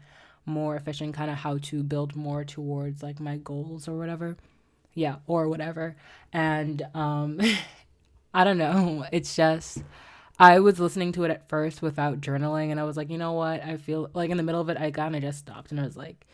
more 0.46 0.74
efficient, 0.74 1.14
kind 1.14 1.30
of 1.30 1.36
how 1.36 1.58
to 1.58 1.84
build 1.84 2.16
more 2.16 2.42
towards 2.42 3.04
like 3.04 3.20
my 3.20 3.36
goals 3.36 3.86
or 3.86 3.96
whatever. 3.96 4.36
Yeah, 4.94 5.18
or 5.28 5.48
whatever. 5.48 5.94
And 6.32 6.82
um 6.92 7.40
I 8.34 8.42
don't 8.42 8.58
know. 8.58 9.06
It's 9.12 9.36
just 9.36 9.84
I 10.40 10.58
was 10.58 10.80
listening 10.80 11.12
to 11.12 11.22
it 11.22 11.30
at 11.30 11.48
first 11.48 11.82
without 11.82 12.20
journaling, 12.20 12.72
and 12.72 12.80
I 12.80 12.82
was 12.82 12.96
like, 12.96 13.10
you 13.10 13.18
know 13.18 13.34
what? 13.34 13.62
I 13.62 13.76
feel 13.76 14.10
like 14.12 14.30
in 14.30 14.38
the 14.38 14.42
middle 14.42 14.60
of 14.60 14.70
it, 14.70 14.76
I 14.76 14.90
kind 14.90 15.14
of 15.14 15.22
just 15.22 15.38
stopped 15.38 15.70
and 15.70 15.78
I 15.78 15.84
was 15.84 15.96
like, 15.96 16.26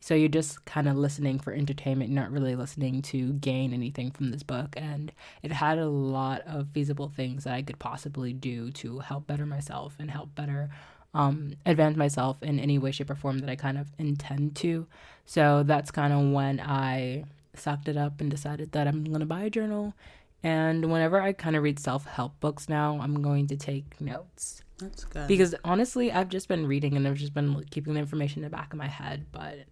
so 0.00 0.14
you're 0.14 0.28
just 0.28 0.64
kind 0.64 0.88
of 0.88 0.96
listening 0.96 1.38
for 1.38 1.52
entertainment, 1.52 2.10
not 2.10 2.30
really 2.30 2.54
listening 2.54 3.02
to 3.02 3.32
gain 3.34 3.72
anything 3.72 4.10
from 4.10 4.30
this 4.30 4.42
book. 4.42 4.74
And 4.76 5.12
it 5.42 5.52
had 5.52 5.78
a 5.78 5.88
lot 5.88 6.42
of 6.46 6.68
feasible 6.68 7.08
things 7.08 7.44
that 7.44 7.54
I 7.54 7.62
could 7.62 7.78
possibly 7.78 8.32
do 8.32 8.70
to 8.72 9.00
help 9.00 9.26
better 9.26 9.46
myself 9.46 9.96
and 9.98 10.10
help 10.10 10.34
better 10.34 10.70
um, 11.14 11.54
advance 11.66 11.96
myself 11.96 12.42
in 12.42 12.60
any 12.60 12.78
way, 12.78 12.92
shape, 12.92 13.10
or 13.10 13.14
form 13.14 13.38
that 13.40 13.50
I 13.50 13.56
kind 13.56 13.78
of 13.78 13.88
intend 13.98 14.56
to. 14.56 14.86
So 15.26 15.62
that's 15.64 15.90
kind 15.90 16.12
of 16.12 16.32
when 16.32 16.60
I 16.60 17.24
sucked 17.54 17.88
it 17.88 17.96
up 17.96 18.20
and 18.20 18.30
decided 18.30 18.72
that 18.72 18.86
I'm 18.86 19.04
going 19.04 19.20
to 19.20 19.26
buy 19.26 19.42
a 19.42 19.50
journal 19.50 19.94
and 20.42 20.90
whenever 20.90 21.20
I 21.20 21.32
kind 21.32 21.56
of 21.56 21.62
read 21.62 21.78
self 21.78 22.06
help 22.06 22.38
books 22.40 22.68
now, 22.68 22.98
I'm 23.00 23.22
going 23.22 23.46
to 23.48 23.56
take 23.56 24.00
notes. 24.00 24.62
That's 24.78 25.04
good. 25.04 25.26
Because 25.26 25.54
honestly, 25.64 26.12
I've 26.12 26.28
just 26.28 26.48
been 26.48 26.66
reading 26.66 26.96
and 26.96 27.06
I've 27.08 27.16
just 27.16 27.34
been 27.34 27.64
keeping 27.70 27.94
the 27.94 28.00
information 28.00 28.44
in 28.44 28.50
the 28.50 28.56
back 28.56 28.72
of 28.72 28.78
my 28.78 28.86
head. 28.86 29.26
But 29.32 29.64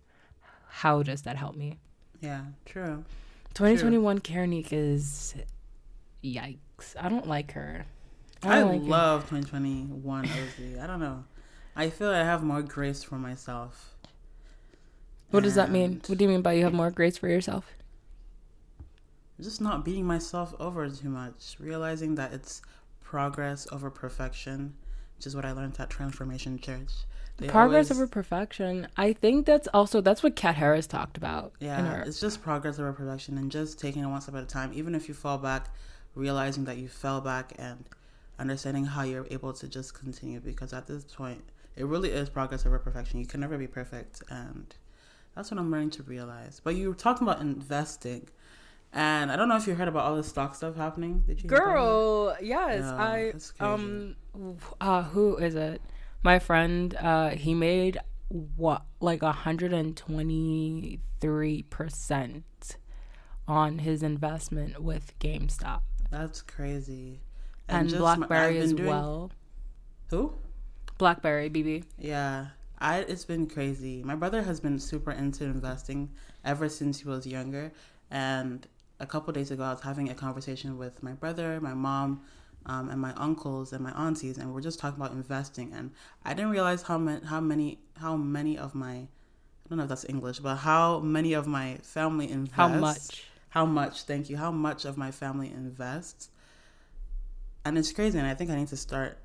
how 0.77 1.03
does 1.03 1.23
that 1.23 1.39
help 1.39 1.57
me? 1.57 1.79
Yeah, 2.21 2.43
true. 2.67 3.03
2021 3.55 4.19
Karenique 4.19 4.73
is 4.73 5.35
yikes. 6.23 6.95
I 7.01 7.09
don't 7.09 7.27
like 7.27 7.53
her. 7.53 7.87
I, 8.43 8.59
I 8.59 8.63
like 8.63 8.83
love 8.83 9.23
her. 9.31 9.39
2021 9.41 10.25
OZ. 10.27 10.79
I 10.79 10.87
don't 10.87 11.01
know. 11.01 11.25
I 11.75 11.89
feel 11.89 12.11
I 12.11 12.25
have 12.25 12.43
more 12.43 12.61
grace 12.61 13.03
for 13.03 13.15
myself. 13.17 13.97
What 15.31 15.39
and 15.39 15.45
does 15.45 15.55
that 15.55 15.71
mean? 15.71 16.03
What 16.07 16.19
do 16.19 16.25
you 16.25 16.29
mean 16.29 16.43
by 16.43 16.53
you 16.53 16.65
have 16.65 16.75
more 16.75 16.91
grace 16.91 17.17
for 17.17 17.29
yourself? 17.29 17.73
just 19.41 19.61
not 19.63 19.83
beating 19.83 20.07
myself 20.07 20.55
over 20.61 20.89
too 20.91 21.09
much, 21.09 21.57
realizing 21.59 22.17
that 22.17 22.35
it's 22.35 22.61
progress 23.03 23.67
over 23.73 23.91
perfection, 23.91 24.75
which 25.17 25.27
is 25.27 25.35
what 25.35 25.45
I 25.45 25.53
learned 25.53 25.77
at 25.79 25.91
Transformation 25.91 26.59
Church. 26.59 26.93
They 27.39 27.49
progress 27.49 27.91
always, 27.91 28.03
over 28.03 28.07
perfection. 28.07 28.89
I 28.97 29.13
think 29.13 29.45
that's 29.45 29.69
also 29.69 30.01
that's 30.01 30.23
what 30.23 30.37
Kat 30.37 30.55
Harris 30.55 30.87
talked 30.87 31.17
about. 31.17 31.53
Yeah, 31.61 32.03
it's 32.07 32.21
just 32.21 32.43
progress 32.43 32.79
over 32.79 32.93
perfection 32.93 33.37
and 33.37 33.51
just 33.51 33.79
taking 33.79 34.03
it 34.03 34.07
one 34.07 34.21
step 34.23 34.35
at 34.35 34.43
a 34.43 34.47
time. 34.47 34.73
Even 34.75 34.95
if 34.95 35.07
you 35.07 35.15
fall 35.15 35.37
back, 35.37 35.69
realizing 36.15 36.65
that 36.65 36.79
you 36.79 36.89
fell 36.89 37.21
back 37.21 37.53
and 37.59 37.85
understanding 38.39 38.87
how 38.87 39.03
you're 39.03 39.27
able 39.31 39.53
to 39.53 39.69
just 39.69 39.93
continue. 39.93 40.41
Because 40.41 40.73
at 40.73 40.87
this 40.87 41.05
point, 41.05 41.43
it 41.77 41.85
really 41.85 42.11
is 42.11 42.31
progress 42.31 42.65
over 42.65 42.79
perfection. 42.79 43.21
You 43.21 43.27
can 43.27 43.41
never 43.41 43.59
be 43.59 43.67
perfect, 43.67 44.23
and 44.31 44.75
that's 45.35 45.51
what 45.51 45.61
I'm 45.61 45.71
learning 45.71 45.91
to 45.91 46.03
realize. 46.05 46.61
But 46.65 46.77
you 46.77 46.89
were 46.89 46.95
talking 46.95 47.27
about 47.27 47.41
investing. 47.43 48.29
And 48.93 49.31
I 49.31 49.37
don't 49.37 49.49
know 49.49 49.57
if 49.57 49.67
you 49.67 49.75
heard 49.75 49.89
about 49.89 50.05
all 50.05 50.17
the 50.17 50.25
stock 50.25 50.55
stuff 50.55 50.77
happening. 50.77 51.23
Did 51.27 51.43
you? 51.43 51.49
Girl, 51.49 52.37
yes, 52.41 52.81
no, 52.81 52.97
I 52.97 53.33
um, 53.61 54.17
uh, 54.81 55.03
who 55.03 55.37
is 55.37 55.55
it? 55.55 55.83
My 56.23 56.39
friend, 56.39 56.95
uh, 56.97 57.31
he 57.31 57.55
made 57.55 57.99
what 58.29 58.83
like 59.01 59.23
a 59.23 59.33
hundred 59.33 59.73
and 59.73 59.97
twenty 59.97 61.01
three 61.21 61.63
percent 61.63 62.79
on 63.47 63.79
his 63.79 64.03
investment 64.03 64.83
with 64.83 65.17
GameStop. 65.19 65.83
That's 66.11 66.43
crazy. 66.43 67.21
And, 67.69 67.91
and 67.91 67.99
BlackBerry 67.99 68.59
as 68.59 68.73
doing... 68.73 68.89
well. 68.89 69.31
Who? 70.11 70.35
BlackBerry 70.99 71.51
BB. 71.51 71.85
Yeah, 71.99 72.47
I. 72.79 73.01
It's 73.01 73.25
been 73.25 73.47
crazy. 73.47 74.03
My 74.03 74.15
brother 74.15 74.43
has 74.43 74.61
been 74.61 74.79
super 74.79 75.11
into 75.11 75.45
investing 75.45 76.11
ever 76.45 76.69
since 76.69 77.01
he 77.01 77.09
was 77.09 77.27
younger, 77.27 77.73
and 78.11 78.67
a 78.99 79.07
couple 79.07 79.33
days 79.33 79.51
ago, 79.51 79.63
I 79.63 79.71
was 79.71 79.81
having 79.81 80.09
a 80.09 80.15
conversation 80.15 80.79
with 80.79 81.03
my 81.03 81.13
brother, 81.13 81.61
my 81.61 81.75
mom, 81.75 82.23
um, 82.67 82.89
and 82.89 83.01
my 83.01 83.13
uncles 83.15 83.73
and 83.73 83.83
my 83.83 83.93
aunties, 83.93 84.39
and 84.39 84.53
we're 84.53 84.61
just 84.61 84.79
talking 84.79 85.01
about 85.01 85.13
investing. 85.13 85.73
And 85.73 85.93
I 86.25 86.35
didn't 86.35 86.51
realize 86.51 86.83
how 86.83 86.99
many, 86.99 87.25
how 87.25 87.41
many, 87.41 87.79
how 87.99 88.17
many 88.17 88.59
of 88.59 88.75
my, 88.75 88.95
I 88.95 89.09
don't 89.69 89.79
know 89.79 89.85
if 89.85 89.89
that's 89.89 90.09
English, 90.09 90.41
but 90.41 90.57
how 90.57 91.01
many 91.01 91.35
of 91.35 91.47
my 91.47 91.77
family 91.83 92.31
invest. 92.31 92.55
How 92.57 92.69
much? 92.69 93.25
How 93.51 93.65
much? 93.65 94.03
Thank 94.03 94.29
you. 94.29 94.37
How 94.37 94.51
much 94.51 94.85
of 94.85 94.97
my 94.97 95.11
family 95.11 95.49
invests? 95.49 96.31
And 97.65 97.79
it's 97.79 97.93
crazy, 97.93 98.19
and 98.19 98.27
I 98.27 98.35
think 98.35 98.51
I 98.51 98.57
need 98.57 98.69
to 98.69 98.77
start. 98.77 99.19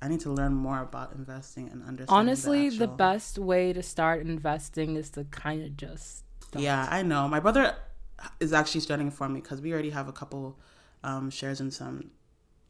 I 0.00 0.08
need 0.08 0.20
to 0.20 0.30
learn 0.30 0.54
more 0.54 0.80
about 0.80 1.12
investing 1.12 1.68
and 1.70 1.82
understand. 1.82 2.16
Honestly, 2.16 2.60
the, 2.60 2.66
actual... 2.66 2.86
the 2.86 2.92
best 2.94 3.38
way 3.38 3.72
to 3.72 3.82
start 3.82 4.22
investing 4.22 4.96
is 4.96 5.10
to 5.10 5.24
kind 5.24 5.64
of 5.64 5.76
just. 5.76 6.24
Yeah, 6.56 6.86
I 6.88 7.02
know. 7.02 7.28
My 7.28 7.40
brother 7.40 7.74
is 8.40 8.52
actually 8.52 8.80
starting 8.80 9.10
for 9.10 9.28
me 9.28 9.40
because 9.40 9.60
we 9.60 9.72
already 9.72 9.90
have 9.90 10.08
a 10.08 10.12
couple 10.12 10.58
um, 11.04 11.30
shares 11.30 11.60
in 11.60 11.70
some 11.70 12.10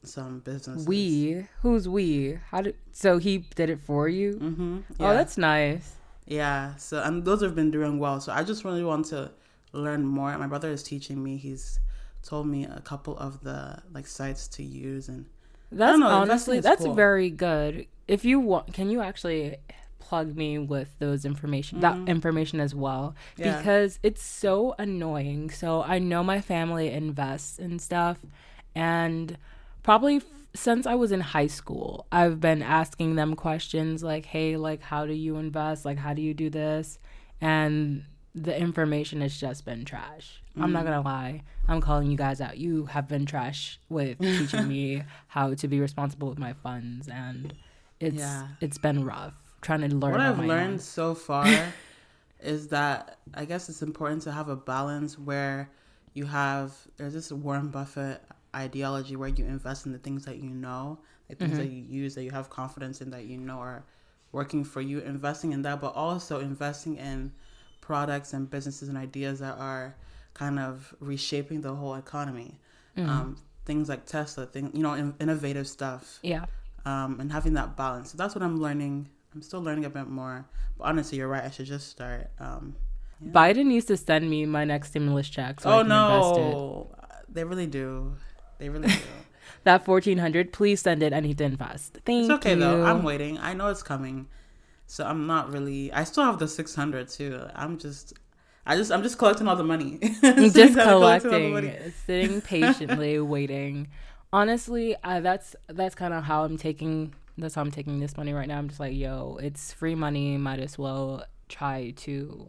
some 0.04 0.40
businesses. 0.40 0.86
We 0.86 1.46
who's 1.62 1.88
we? 1.88 2.38
How 2.50 2.62
did 2.62 2.76
so 2.92 3.18
he 3.18 3.38
did 3.54 3.70
it 3.70 3.80
for 3.80 4.08
you? 4.08 4.34
Mm-hmm. 4.34 4.78
Oh, 4.78 4.94
yeah. 4.98 5.10
Oh, 5.10 5.14
that's 5.14 5.38
nice. 5.38 5.94
Yeah. 6.26 6.76
So 6.76 7.02
and 7.02 7.24
those 7.24 7.42
have 7.42 7.54
been 7.54 7.70
doing 7.70 7.98
well. 7.98 8.20
So 8.20 8.32
I 8.32 8.44
just 8.44 8.64
really 8.64 8.84
want 8.84 9.06
to 9.06 9.30
learn 9.72 10.04
more. 10.04 10.36
My 10.38 10.46
brother 10.46 10.70
is 10.70 10.82
teaching 10.82 11.22
me. 11.22 11.36
He's 11.36 11.80
told 12.22 12.46
me 12.46 12.64
a 12.64 12.80
couple 12.80 13.16
of 13.18 13.42
the 13.42 13.82
like 13.92 14.06
sites 14.06 14.48
to 14.48 14.62
use 14.62 15.08
and 15.08 15.26
that's 15.70 15.98
know, 15.98 16.06
honestly 16.08 16.60
that's 16.60 16.84
cool. 16.84 16.94
very 16.94 17.30
good. 17.30 17.86
If 18.06 18.24
you 18.24 18.40
want, 18.40 18.72
can 18.72 18.90
you 18.90 19.00
actually 19.02 19.56
plug 19.98 20.36
me 20.36 20.58
with 20.58 20.88
those 20.98 21.24
information 21.24 21.80
mm-hmm. 21.80 22.04
that 22.04 22.10
information 22.10 22.60
as 22.60 22.74
well 22.74 23.14
yeah. 23.36 23.56
because 23.56 23.98
it's 24.02 24.22
so 24.22 24.74
annoying. 24.78 25.50
So 25.50 25.82
I 25.82 25.98
know 25.98 26.22
my 26.22 26.40
family 26.40 26.90
invests 26.90 27.58
in 27.58 27.78
stuff 27.78 28.18
and 28.74 29.36
probably 29.82 30.16
f- 30.16 30.24
since 30.54 30.86
I 30.86 30.94
was 30.94 31.12
in 31.12 31.20
high 31.20 31.46
school, 31.46 32.06
I've 32.10 32.40
been 32.40 32.62
asking 32.62 33.16
them 33.16 33.34
questions 33.36 34.02
like, 34.02 34.26
"Hey, 34.26 34.56
like 34.56 34.82
how 34.82 35.06
do 35.06 35.12
you 35.12 35.36
invest? 35.36 35.84
Like 35.84 35.98
how 35.98 36.14
do 36.14 36.22
you 36.22 36.34
do 36.34 36.50
this?" 36.50 36.98
And 37.40 38.04
the 38.34 38.58
information 38.58 39.20
has 39.20 39.38
just 39.38 39.64
been 39.64 39.84
trash. 39.84 40.42
Mm. 40.56 40.64
I'm 40.64 40.72
not 40.72 40.82
mm. 40.82 40.86
gonna 40.86 41.02
lie. 41.02 41.42
I'm 41.66 41.80
calling 41.80 42.10
you 42.10 42.16
guys 42.16 42.40
out. 42.40 42.56
You 42.56 42.86
have 42.86 43.08
been 43.08 43.26
trash 43.26 43.78
with 43.88 44.18
teaching 44.20 44.68
me 44.68 45.02
how 45.28 45.54
to 45.54 45.68
be 45.68 45.80
responsible 45.80 46.28
with 46.28 46.38
my 46.38 46.54
funds, 46.54 47.08
and 47.08 47.54
it's 48.00 48.16
yeah. 48.16 48.48
it's 48.60 48.78
been 48.78 49.04
rough 49.04 49.47
trying 49.60 49.80
to 49.80 49.88
learn. 49.88 50.12
What 50.12 50.20
I've 50.20 50.38
learned 50.38 50.74
own. 50.74 50.78
so 50.78 51.14
far 51.28 51.46
is 52.40 52.68
that 52.68 53.18
I 53.34 53.44
guess 53.44 53.68
it's 53.68 53.82
important 53.82 54.22
to 54.22 54.32
have 54.32 54.48
a 54.48 54.56
balance 54.56 55.18
where 55.18 55.70
you 56.14 56.26
have 56.26 56.74
there's 56.96 57.14
this 57.14 57.32
Warren 57.32 57.68
Buffett 57.68 58.22
ideology 58.54 59.16
where 59.16 59.28
you 59.28 59.44
invest 59.44 59.86
in 59.86 59.92
the 59.92 59.98
things 59.98 60.24
that 60.24 60.36
you 60.36 60.50
know, 60.50 60.98
the 61.28 61.36
things 61.36 61.52
mm-hmm. 61.52 61.60
that 61.60 61.70
you 61.70 61.82
use 61.82 62.14
that 62.14 62.24
you 62.24 62.30
have 62.30 62.50
confidence 62.50 63.00
in 63.00 63.10
that 63.10 63.24
you 63.24 63.38
know 63.38 63.58
are 63.58 63.84
working 64.32 64.64
for 64.64 64.80
you, 64.80 65.00
investing 65.00 65.52
in 65.52 65.62
that, 65.62 65.80
but 65.80 65.94
also 65.94 66.40
investing 66.40 66.96
in 66.96 67.32
products 67.80 68.32
and 68.32 68.50
businesses 68.50 68.88
and 68.88 68.98
ideas 68.98 69.38
that 69.40 69.56
are 69.58 69.96
kind 70.34 70.58
of 70.58 70.94
reshaping 71.00 71.60
the 71.62 71.74
whole 71.74 71.94
economy. 71.94 72.58
Mm-hmm. 72.96 73.08
Um, 73.08 73.36
things 73.64 73.88
like 73.88 74.06
Tesla, 74.06 74.46
thing, 74.46 74.70
you 74.74 74.82
know, 74.82 74.94
in, 74.94 75.14
innovative 75.20 75.68
stuff, 75.68 76.18
Yeah. 76.22 76.46
um, 76.84 77.20
and 77.20 77.30
having 77.30 77.54
that 77.54 77.76
balance. 77.76 78.10
So 78.10 78.18
that's 78.18 78.34
what 78.34 78.42
I'm 78.42 78.60
learning. 78.60 79.08
I'm 79.34 79.42
still 79.42 79.60
learning 79.60 79.84
a 79.84 79.90
bit 79.90 80.08
more. 80.08 80.46
But 80.76 80.84
honestly, 80.84 81.18
you're 81.18 81.28
right. 81.28 81.44
I 81.44 81.50
should 81.50 81.66
just 81.66 81.88
start. 81.88 82.30
Um, 82.38 82.76
yeah. 83.20 83.32
Biden 83.32 83.66
needs 83.66 83.86
to 83.86 83.96
send 83.96 84.28
me 84.28 84.46
my 84.46 84.64
next 84.64 84.88
stimulus 84.88 85.28
check. 85.28 85.60
So 85.60 85.70
I 85.70 85.74
oh 85.74 85.82
can 85.82 85.92
invest 85.92 86.36
it. 86.36 86.52
no, 86.52 86.90
they 87.28 87.44
really 87.44 87.66
do. 87.66 88.14
They 88.58 88.68
really 88.68 88.88
do. 88.88 88.94
That 89.64 89.84
fourteen 89.84 90.18
hundred, 90.18 90.52
please 90.52 90.80
send 90.80 91.02
it. 91.02 91.12
I 91.12 91.20
need 91.20 91.36
to 91.38 91.44
invest. 91.44 91.98
Thank 92.06 92.24
it's 92.24 92.30
okay 92.30 92.54
you. 92.54 92.60
though. 92.60 92.84
I'm 92.84 93.02
waiting. 93.02 93.38
I 93.38 93.54
know 93.54 93.68
it's 93.68 93.82
coming. 93.82 94.28
So 94.86 95.04
I'm 95.04 95.26
not 95.26 95.52
really. 95.52 95.92
I 95.92 96.04
still 96.04 96.24
have 96.24 96.38
the 96.38 96.48
600 96.48 97.08
too. 97.08 97.46
I'm 97.54 97.78
just. 97.78 98.14
I 98.64 98.76
just. 98.76 98.90
I'm 98.90 99.02
just 99.02 99.18
collecting 99.18 99.46
all 99.46 99.56
the 99.56 99.62
money. 99.62 99.98
just 100.22 100.74
collecting 100.74 101.52
money. 101.52 101.74
sitting 102.06 102.40
patiently, 102.40 103.20
waiting. 103.20 103.88
Honestly, 104.32 104.96
I, 105.04 105.20
that's 105.20 105.54
that's 105.66 105.94
kind 105.94 106.14
of 106.14 106.24
how 106.24 106.44
I'm 106.44 106.56
taking. 106.56 107.14
That's 107.38 107.54
how 107.54 107.62
I'm 107.62 107.70
taking 107.70 108.00
this 108.00 108.16
money 108.16 108.32
right 108.32 108.48
now. 108.48 108.58
I'm 108.58 108.68
just 108.68 108.80
like, 108.80 108.94
yo, 108.94 109.38
it's 109.40 109.72
free 109.72 109.94
money. 109.94 110.36
Might 110.36 110.58
as 110.58 110.76
well 110.76 111.24
try 111.48 111.92
to 111.98 112.48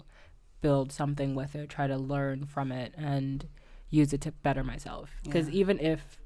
build 0.62 0.91
something 0.91 1.36
with 1.36 1.56
it. 1.56 1.69
Try 1.69 1.88
to 1.88 1.97
learn 1.97 2.45
from 2.45 2.71
it 2.71 2.93
and 2.97 3.47
use 3.89 4.13
it 4.13 4.21
to 4.21 4.32
better 4.32 4.63
myself. 4.63 5.12
Because 5.23 5.47
Yeah. 5.49 5.56
even 5.56 5.80
if 5.80 6.17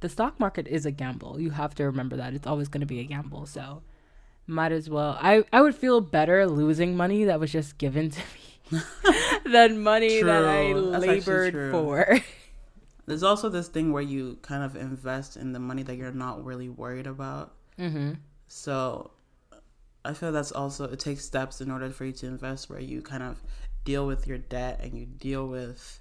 the 0.00 0.08
stock 0.08 0.38
market 0.38 0.66
is 0.68 0.84
a 0.84 0.90
gamble, 0.90 1.40
you 1.40 1.50
have 1.50 1.74
to 1.76 1.84
remember 1.84 2.16
that 2.16 2.34
it's 2.34 2.46
always 2.46 2.68
going 2.68 2.80
to 2.80 2.86
be 2.86 3.00
a 3.00 3.04
gamble. 3.04 3.46
So 3.46 3.82
might 4.46 4.72
as 4.72 4.90
well. 4.90 5.16
I 5.20 5.44
I 5.52 5.62
would 5.62 5.74
feel 5.74 6.00
better 6.00 6.46
losing 6.46 6.96
money 6.96 7.24
that 7.24 7.38
was 7.40 7.52
just 7.52 7.78
given 7.78 8.10
to 8.10 8.20
me 8.72 8.80
than 9.46 9.82
money 9.82 10.22
that 10.22 10.44
I 10.44 10.72
That's 10.72 11.26
labored 11.26 11.70
for. 11.70 12.18
There's 13.06 13.22
also 13.22 13.48
this 13.48 13.68
thing 13.68 13.92
where 13.92 14.02
you 14.02 14.38
kind 14.42 14.62
of 14.62 14.76
invest 14.76 15.36
in 15.36 15.52
the 15.52 15.58
money 15.58 15.82
that 15.84 15.96
you're 15.96 16.12
not 16.12 16.44
really 16.44 16.68
worried 16.68 17.06
about. 17.06 17.54
Mm-hmm. 17.78 18.12
So 18.48 19.10
I 20.04 20.14
feel 20.14 20.32
that's 20.32 20.52
also 20.52 20.84
it 20.84 20.98
takes 20.98 21.24
steps 21.24 21.60
in 21.60 21.70
order 21.70 21.90
for 21.90 22.04
you 22.04 22.12
to 22.12 22.26
invest 22.26 22.70
where 22.70 22.80
you 22.80 23.02
kind 23.02 23.22
of 23.22 23.42
deal 23.84 24.06
with 24.06 24.26
your 24.26 24.38
debt 24.38 24.80
and 24.82 24.94
you 24.94 25.06
deal 25.06 25.46
with 25.46 26.00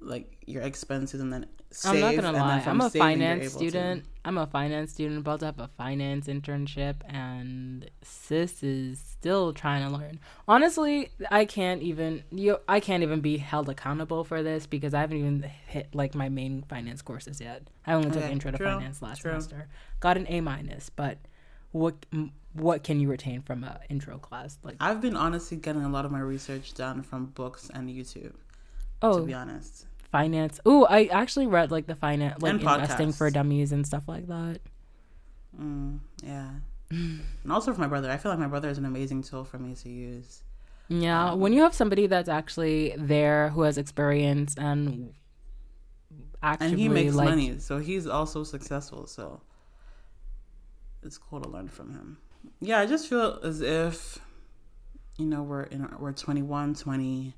like 0.00 0.42
your 0.46 0.62
expenses 0.62 1.20
and 1.20 1.32
then 1.32 1.46
save. 1.70 1.94
I'm 1.94 2.00
not 2.00 2.14
gonna 2.22 2.38
lie. 2.38 2.62
I'm 2.66 2.80
a 2.80 2.90
finance 2.90 3.42
able 3.42 3.60
to- 3.60 3.70
student. 3.70 4.04
I'm 4.24 4.36
a 4.38 4.46
finance 4.46 4.92
student 4.92 5.18
about 5.20 5.40
to 5.40 5.46
have 5.46 5.58
a 5.58 5.68
finance 5.68 6.26
internship, 6.26 6.96
and 7.08 7.90
sis 8.02 8.62
is 8.62 8.98
still 8.98 9.52
trying 9.52 9.86
to 9.88 9.96
learn. 9.96 10.18
Honestly, 10.48 11.10
I 11.30 11.44
can't 11.44 11.82
even 11.82 12.24
you. 12.30 12.58
I 12.68 12.80
can't 12.80 13.02
even 13.02 13.20
be 13.20 13.36
held 13.38 13.68
accountable 13.68 14.24
for 14.24 14.42
this 14.42 14.66
because 14.66 14.94
I 14.94 15.00
haven't 15.00 15.18
even 15.18 15.42
hit 15.66 15.94
like 15.94 16.14
my 16.14 16.28
main 16.28 16.62
finance 16.68 17.02
courses 17.02 17.40
yet. 17.40 17.68
I 17.86 17.92
only 17.94 18.10
took 18.10 18.22
Okay, 18.24 18.32
intro 18.32 18.50
to 18.50 18.56
true, 18.58 18.66
finance 18.66 19.00
last 19.02 19.20
true. 19.20 19.30
semester. 19.32 19.68
Got 20.00 20.16
an 20.16 20.26
A 20.28 20.40
minus, 20.40 20.90
but 20.90 21.18
what 21.72 21.94
what 22.52 22.82
can 22.82 22.98
you 23.00 23.08
retain 23.08 23.40
from 23.42 23.62
a 23.64 23.80
intro 23.88 24.18
class? 24.18 24.58
Like 24.62 24.76
I've 24.80 25.00
been 25.00 25.16
honestly 25.16 25.56
getting 25.56 25.84
a 25.84 25.88
lot 25.88 26.04
of 26.04 26.10
my 26.10 26.20
research 26.20 26.74
done 26.74 27.02
from 27.02 27.26
books 27.26 27.70
and 27.72 27.88
YouTube. 27.88 28.32
oh, 29.02 29.20
To 29.20 29.24
be 29.24 29.34
oh, 29.34 29.38
honest, 29.38 29.86
finance. 30.10 30.60
Oh, 30.66 30.86
I 30.88 31.04
actually 31.06 31.46
read 31.46 31.70
like 31.70 31.86
the 31.86 31.94
finance, 31.94 32.40
like 32.42 32.54
investing 32.54 33.12
for 33.12 33.30
dummies 33.30 33.72
and 33.72 33.86
stuff 33.86 34.04
like 34.08 34.26
that. 34.28 34.60
mm, 35.58 35.98
yeah. 36.22 36.50
and 36.90 37.22
also 37.52 37.72
for 37.72 37.80
my 37.80 37.86
brother, 37.86 38.10
I 38.10 38.16
feel 38.16 38.32
like 38.32 38.38
my 38.38 38.48
brother 38.48 38.68
is 38.68 38.78
an 38.78 38.84
amazing 38.84 39.22
tool 39.22 39.44
for 39.44 39.58
me 39.58 39.74
to 39.76 39.88
use. 39.88 40.42
Yeah, 40.88 41.30
Um, 41.32 41.40
when 41.40 41.52
you 41.52 41.62
have 41.62 41.74
somebody 41.74 42.08
that's 42.08 42.28
actually 42.28 42.94
there 42.98 43.50
who 43.50 43.62
has 43.62 43.78
experience 43.78 44.56
and 44.58 45.14
actually 46.42 46.66
and 46.66 46.78
he 46.78 46.88
makes 46.88 47.14
like 47.14 47.28
money, 47.28 47.58
so 47.60 47.78
he's 47.78 48.08
also 48.08 48.42
successful. 48.42 49.06
So 49.06 49.40
it's 51.04 51.16
cool 51.16 51.40
to 51.40 51.48
learn 51.48 51.68
from 51.68 51.92
him. 51.92 52.18
Yeah, 52.60 52.80
I 52.80 52.86
just 52.86 53.06
feel 53.08 53.38
as 53.44 53.60
if 53.60 54.18
you 55.16 55.26
know 55.26 55.42
we're 55.44 55.62
in 55.64 55.88
we're 56.00 56.12
21, 56.12 56.74
20, 56.74 57.34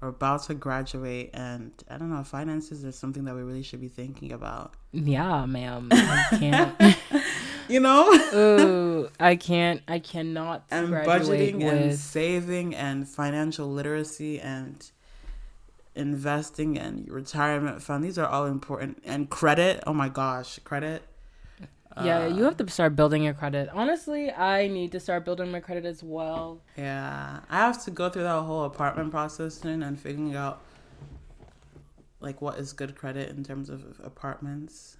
we're 0.00 0.08
about 0.08 0.44
to 0.44 0.54
graduate, 0.54 1.30
and 1.34 1.72
I 1.88 1.98
don't 1.98 2.10
know, 2.10 2.24
finances 2.24 2.84
is 2.84 2.96
something 2.96 3.24
that 3.24 3.34
we 3.34 3.42
really 3.42 3.62
should 3.62 3.80
be 3.80 3.88
thinking 3.88 4.32
about. 4.32 4.74
yeah, 4.92 5.44
ma'am. 5.46 5.88
I 5.92 6.26
can't. 6.38 6.96
You 7.70 7.78
know, 7.78 8.12
Ooh, 8.34 9.10
I 9.20 9.36
can't. 9.36 9.80
I 9.86 10.00
cannot 10.00 10.64
and 10.72 10.88
budgeting 10.88 11.62
and 11.62 11.94
saving 11.94 12.74
and 12.74 13.08
financial 13.08 13.70
literacy 13.70 14.40
and 14.40 14.90
investing 15.94 16.76
and 16.76 17.08
retirement 17.08 17.80
fund. 17.80 18.02
These 18.02 18.18
are 18.18 18.26
all 18.26 18.46
important. 18.46 19.00
And 19.04 19.30
credit. 19.30 19.84
Oh 19.86 19.92
my 19.92 20.08
gosh, 20.08 20.58
credit. 20.64 21.04
Yeah, 21.96 22.26
you 22.28 22.42
Uh, 22.42 22.44
have 22.44 22.56
to 22.58 22.68
start 22.70 22.94
building 22.94 23.22
your 23.24 23.34
credit. 23.34 23.68
Honestly, 23.72 24.30
I 24.30 24.68
need 24.68 24.92
to 24.92 25.00
start 25.00 25.24
building 25.24 25.50
my 25.50 25.60
credit 25.60 25.84
as 25.84 26.02
well. 26.02 26.60
Yeah, 26.76 27.40
I 27.50 27.56
have 27.58 27.82
to 27.84 27.90
go 27.90 28.08
through 28.08 28.22
that 28.22 28.42
whole 28.42 28.64
apartment 28.64 29.10
process 29.10 29.54
soon 29.54 29.82
and 29.82 29.98
figuring 29.98 30.34
out 30.36 30.62
like 32.20 32.40
what 32.40 32.58
is 32.58 32.72
good 32.72 32.94
credit 32.94 33.30
in 33.30 33.42
terms 33.42 33.68
of 33.70 34.00
apartments. 34.04 34.98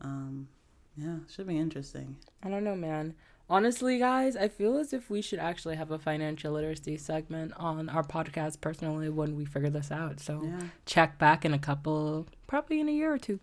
Um, 0.00 0.48
yeah, 0.96 1.18
should 1.30 1.46
be 1.46 1.58
interesting. 1.58 2.16
I 2.42 2.48
don't 2.48 2.64
know, 2.64 2.74
man. 2.76 3.14
Honestly, 3.48 3.98
guys, 3.98 4.34
I 4.34 4.48
feel 4.48 4.78
as 4.78 4.92
if 4.92 5.10
we 5.10 5.20
should 5.20 5.38
actually 5.38 5.76
have 5.76 5.90
a 5.90 5.98
financial 5.98 6.52
literacy 6.54 6.96
segment 6.96 7.52
on 7.56 7.88
our 7.90 8.02
podcast 8.02 8.60
personally 8.60 9.08
when 9.10 9.36
we 9.36 9.44
figure 9.44 9.68
this 9.70 9.90
out. 9.90 10.20
So 10.20 10.42
Yeah, 10.44 10.60
check 10.86 11.18
back 11.18 11.44
in 11.44 11.52
a 11.52 11.58
couple, 11.58 12.26
probably 12.46 12.80
in 12.80 12.88
a 12.88 12.92
year 12.92 13.12
or 13.12 13.18
two. 13.18 13.40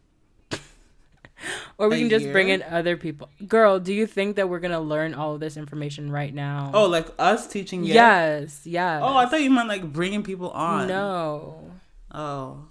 Or 1.78 1.90
we 1.90 2.00
can 2.00 2.10
just 2.10 2.32
bring 2.32 2.50
in 2.50 2.62
other 2.64 2.98
people. 2.98 3.30
Girl, 3.48 3.80
do 3.80 3.94
you 3.94 4.06
think 4.08 4.36
that 4.36 4.50
we're 4.50 4.60
gonna 4.60 4.80
learn 4.82 5.14
all 5.14 5.34
of 5.36 5.40
this 5.40 5.58
information 5.58 6.12
right 6.12 6.34
now? 6.34 6.72
Oh, 6.74 6.86
like 6.88 7.08
us 7.20 7.48
teaching. 7.48 7.84
yes, 7.84 8.62
yes. 8.66 9.02
Oh, 9.04 9.16
I 9.18 9.26
thought 9.26 9.42
you 9.42 9.50
meant 9.52 9.68
like 9.70 9.92
bringing 9.92 10.24
people 10.24 10.50
on. 10.52 10.88
No, 10.88 11.72
Oh, 12.12 12.66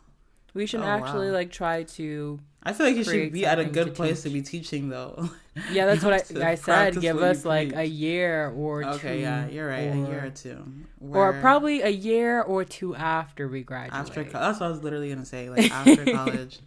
we 0.54 0.66
should 0.66 0.80
Oh, 0.80 0.84
actually 0.84 1.28
wow. 1.28 1.34
like 1.34 1.50
try 1.50 1.84
to. 1.84 2.40
I 2.62 2.72
feel 2.72 2.86
like 2.86 2.96
you 2.96 3.04
should 3.04 3.32
be 3.32 3.46
at 3.46 3.58
a 3.58 3.64
good 3.64 3.86
to 3.86 3.92
place 3.92 4.22
to 4.24 4.30
be 4.30 4.42
teaching 4.42 4.88
though. 4.88 5.28
Yeah, 5.72 5.86
that's 5.86 6.04
what 6.04 6.12
I, 6.12 6.50
I 6.50 6.54
said. 6.54 7.00
Give 7.00 7.18
us 7.18 7.44
like 7.44 7.74
a 7.74 7.84
year 7.84 8.48
or 8.50 8.84
two. 8.84 8.88
okay, 8.90 9.20
yeah, 9.22 9.48
you're 9.48 9.66
right. 9.68 9.92
a 9.92 9.96
year 9.96 10.20
or- 10.22 10.26
or 10.26 10.30
two, 10.30 10.64
or 11.00 11.32
probably 11.40 11.82
a 11.82 11.88
year 11.88 12.42
or 12.42 12.64
two 12.64 12.94
after 12.94 13.48
we 13.48 13.64
graduate. 13.64 13.92
after. 13.92 14.22
That's 14.22 14.60
what 14.60 14.66
I 14.66 14.70
was 14.70 14.84
literally 14.84 15.08
gonna 15.08 15.24
say. 15.24 15.50
Like 15.50 15.68
after 15.72 16.04
college, 16.12 16.60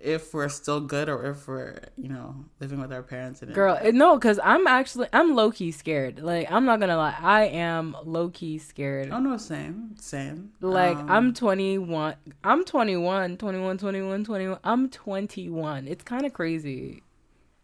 if 0.00 0.32
we're 0.32 0.48
still 0.48 0.80
good 0.80 1.08
or 1.08 1.26
if 1.26 1.46
we're 1.46 1.78
you 1.96 2.08
know 2.08 2.44
living 2.58 2.80
with 2.80 2.92
our 2.92 3.02
parents 3.02 3.42
and 3.42 3.52
Girl, 3.54 3.74
it- 3.74 3.94
no, 3.94 4.16
because 4.16 4.40
I'm 4.42 4.66
actually 4.66 5.08
I'm 5.12 5.34
low 5.34 5.50
key 5.50 5.70
scared. 5.72 6.20
Like 6.20 6.50
I'm 6.50 6.64
not 6.64 6.80
gonna 6.80 6.96
lie, 6.96 7.16
I 7.20 7.42
am 7.46 7.96
low 8.04 8.28
key 8.30 8.58
scared. 8.58 9.10
Oh 9.12 9.18
no, 9.20 9.36
same, 9.36 9.94
same. 9.98 10.52
Like 10.60 10.96
Um, 10.96 11.10
I'm 11.10 11.34
21. 11.34 12.14
I'm 12.42 12.64
21, 12.64 13.36
21, 13.36 13.78
21, 13.78 14.24
21. 14.24 14.58
I'm 14.64 14.88
21. 14.88 15.86
It's 15.88 16.04
kind 16.04 16.24
of 16.26 16.32
crazy. 16.32 17.02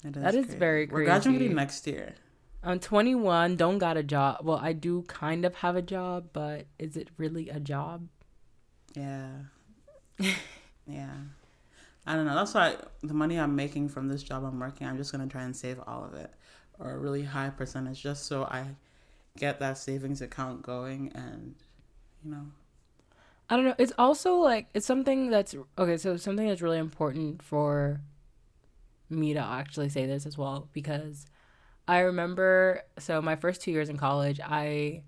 it 0.05 0.13
that 0.15 0.35
is 0.35 0.47
very 0.55 0.87
crazy. 0.87 0.95
We're 1.01 1.05
graduating 1.07 1.55
next 1.55 1.87
year. 1.87 2.15
I'm 2.63 2.81
21, 2.81 3.55
don't 3.57 3.79
got 3.79 3.97
a 3.97 4.03
job. 4.03 4.39
Well, 4.43 4.59
I 4.61 4.73
do 4.73 5.03
kind 5.03 5.45
of 5.45 5.55
have 5.57 5.77
a 5.77 5.83
job, 5.83 6.31
but 6.33 6.67
is 6.81 6.97
it 6.97 7.09
really 7.17 7.49
a 7.49 7.61
job? 7.61 8.09
Yeah. 8.97 9.29
yeah. 10.87 11.11
I 12.07 12.15
don't 12.15 12.27
know. 12.27 12.35
That's 12.35 12.55
why 12.55 12.77
the 13.03 13.15
money 13.15 13.39
I'm 13.39 13.57
making 13.57 13.89
from 13.89 14.09
this 14.09 14.23
job 14.23 14.45
I'm 14.45 14.61
working, 14.61 14.87
I'm 14.87 14.97
just 14.97 15.11
gonna 15.13 15.27
try 15.27 15.43
and 15.43 15.57
save 15.57 15.81
all 15.87 16.05
of 16.05 16.15
it, 16.15 16.33
or 16.79 16.93
a 16.93 16.99
really 16.99 17.23
high 17.23 17.51
percentage, 17.51 18.03
just 18.03 18.27
so 18.27 18.45
I 18.45 18.65
get 19.37 19.59
that 19.61 19.79
savings 19.79 20.23
account 20.23 20.63
going, 20.63 21.11
and 21.15 21.55
you 22.25 22.31
know, 22.31 22.47
I 23.51 23.57
don't 23.57 23.65
know. 23.65 23.75
It's 23.79 23.93
also 23.99 24.37
like 24.37 24.69
it's 24.75 24.87
something 24.87 25.31
that's 25.31 25.55
okay. 25.79 25.97
So 25.97 26.17
something 26.17 26.47
that's 26.47 26.63
really 26.63 26.79
important 26.79 27.43
for 27.43 28.01
me 29.09 29.35
to 29.35 29.41
actually 29.41 29.89
say 29.89 30.07
this 30.07 30.27
as 30.27 30.37
well 30.37 30.69
because 30.73 31.27
I 31.89 32.01
remember. 32.01 32.83
So 32.99 33.21
my 33.21 33.37
first 33.37 33.63
two 33.63 33.71
years 33.71 33.89
in 33.89 33.97
college, 33.97 34.41
I 34.41 35.03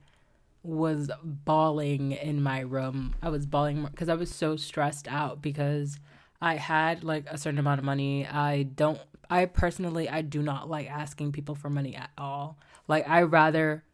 was 0.63 1.11
bawling 1.23 2.13
in 2.13 2.43
my 2.43 2.61
room. 2.61 3.15
I 3.23 3.29
was 3.29 3.47
bawling 3.47 3.85
because 3.85 4.09
I 4.09 4.15
was 4.15 4.33
so 4.33 4.57
stressed 4.57 5.09
out 5.09 5.41
because 5.41 5.99
I 6.41 6.55
had 6.55 7.05
like 7.05 7.27
a 7.29 7.39
certain 7.39 7.59
amount 7.59 7.79
of 7.81 7.85
money. 7.85 8.27
I 8.27 8.63
don't. 8.63 9.01
I 9.31 9.45
personally, 9.47 10.09
I 10.09 10.23
do 10.23 10.43
not 10.43 10.71
like 10.71 10.89
asking 10.89 11.33
people 11.33 11.55
for 11.55 11.69
money 11.69 11.95
at 11.97 12.11
all. 12.17 12.59
Like 12.87 13.09
I 13.09 13.23
rather. 13.23 13.85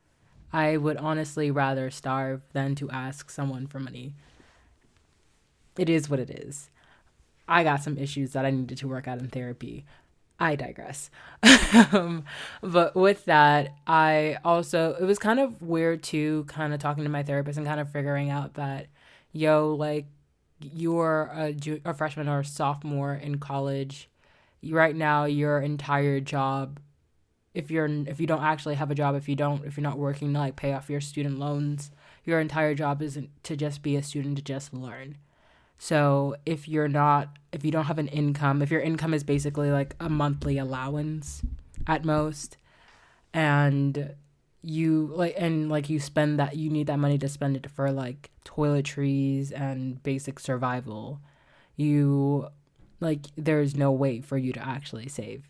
I 0.52 0.76
would 0.76 0.98
honestly 0.98 1.50
rather 1.50 1.90
starve 1.90 2.42
than 2.52 2.76
to 2.76 2.88
ask 2.88 3.28
someone 3.28 3.66
for 3.66 3.80
money 3.80 4.14
it 5.76 5.88
is 5.88 6.08
what 6.08 6.20
it 6.20 6.30
is. 6.30 6.70
I 7.48 7.64
got 7.64 7.82
some 7.82 7.98
issues 7.98 8.32
that 8.32 8.44
I 8.44 8.50
needed 8.50 8.78
to 8.78 8.88
work 8.88 9.06
out 9.06 9.18
in 9.18 9.28
therapy. 9.28 9.84
I 10.38 10.56
digress. 10.56 11.10
um, 11.92 12.24
but 12.62 12.96
with 12.96 13.24
that, 13.26 13.74
I 13.86 14.38
also, 14.44 14.96
it 14.98 15.04
was 15.04 15.18
kind 15.18 15.38
of 15.40 15.60
weird 15.62 16.02
too, 16.02 16.44
kind 16.48 16.72
of 16.72 16.80
talking 16.80 17.04
to 17.04 17.10
my 17.10 17.22
therapist 17.22 17.58
and 17.58 17.66
kind 17.66 17.80
of 17.80 17.90
figuring 17.90 18.30
out 18.30 18.54
that, 18.54 18.86
yo, 19.32 19.74
like, 19.74 20.06
you're 20.60 21.30
a, 21.34 21.54
a 21.84 21.94
freshman 21.94 22.28
or 22.28 22.40
a 22.40 22.44
sophomore 22.44 23.14
in 23.14 23.38
college. 23.38 24.08
Right 24.62 24.96
now, 24.96 25.24
your 25.24 25.60
entire 25.60 26.20
job, 26.20 26.80
if 27.52 27.70
you're 27.70 27.86
if 27.86 28.20
you 28.20 28.26
don't 28.26 28.42
actually 28.42 28.76
have 28.76 28.90
a 28.90 28.94
job, 28.94 29.14
if 29.14 29.28
you 29.28 29.36
don't 29.36 29.64
if 29.64 29.76
you're 29.76 29.82
not 29.82 29.98
working 29.98 30.32
to 30.32 30.38
like 30.38 30.56
pay 30.56 30.72
off 30.72 30.88
your 30.88 31.00
student 31.00 31.38
loans, 31.38 31.90
your 32.24 32.40
entire 32.40 32.74
job 32.74 33.02
isn't 33.02 33.30
to 33.44 33.56
just 33.56 33.82
be 33.82 33.96
a 33.96 34.02
student 34.02 34.36
to 34.36 34.42
just 34.42 34.72
learn. 34.72 35.18
So 35.78 36.36
if 36.46 36.68
you're 36.68 36.88
not, 36.88 37.36
if 37.52 37.64
you 37.64 37.70
don't 37.70 37.84
have 37.84 37.98
an 37.98 38.08
income, 38.08 38.62
if 38.62 38.70
your 38.70 38.80
income 38.80 39.12
is 39.12 39.24
basically 39.24 39.70
like 39.70 39.94
a 40.00 40.08
monthly 40.08 40.56
allowance 40.56 41.42
at 41.86 42.04
most, 42.04 42.56
and 43.32 44.14
you 44.64 45.10
like 45.14 45.34
and 45.36 45.68
like 45.70 45.90
you 45.90 46.00
spend 46.00 46.38
that 46.38 46.56
you 46.56 46.70
need 46.70 46.86
that 46.86 46.98
money 46.98 47.18
to 47.18 47.28
spend 47.28 47.56
it 47.56 47.70
for 47.70 47.90
like 47.90 48.30
toiletries 48.44 49.52
and 49.52 50.02
basic 50.02 50.38
survival 50.38 51.20
you 51.76 52.48
like 53.00 53.26
there's 53.36 53.74
no 53.76 53.92
way 53.92 54.20
for 54.20 54.38
you 54.38 54.52
to 54.52 54.66
actually 54.66 55.08
save 55.08 55.44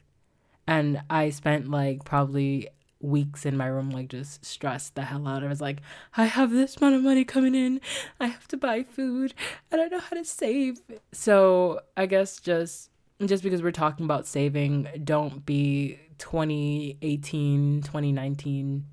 and 0.67 1.01
i 1.09 1.31
spent 1.31 1.71
like 1.71 2.05
probably 2.05 2.69
weeks 3.05 3.45
in 3.45 3.57
my 3.57 3.67
room, 3.67 3.91
like 3.91 4.09
just 4.09 4.45
stressed 4.45 4.95
the 4.95 5.03
hell 5.03 5.29
out. 5.29 5.45
I 5.45 5.49
was 5.49 5.61
like, 5.61 5.79
I 6.17 6.25
have 6.25 6.51
this 6.51 6.77
amount 6.77 6.97
of 6.97 7.03
money 7.03 7.25
coming 7.25 7.55
in. 7.55 7.81
I 8.19 8.27
have 8.27 8.49
to 8.49 8.57
buy 8.57 8.83
food. 8.83 9.35
I 9.71 9.77
don't 9.77 9.93
know 9.93 10.01
how 10.01 10.17
to 10.17 10.25
save. 10.25 10.79
So 11.13 11.81
I 11.97 12.07
guess 12.07 12.41
just 12.41 12.91
just 13.25 13.45
because 13.45 13.63
we're 13.63 13.73
talking 13.73 14.05
about 14.05 14.27
saving, 14.27 14.89
don't 15.05 15.47
be 15.47 16.01
2018, 16.19 17.83
2019 17.83 18.87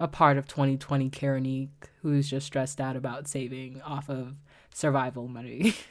a 0.00 0.08
part 0.08 0.38
of 0.38 0.48
2020 0.48 1.10
Karenique 1.10 1.68
who's 2.02 2.28
just 2.28 2.46
stressed 2.46 2.80
out 2.80 2.96
about 2.96 3.28
saving 3.28 3.80
off 3.82 4.08
of 4.08 4.34
survival 4.74 5.28
money. 5.28 5.74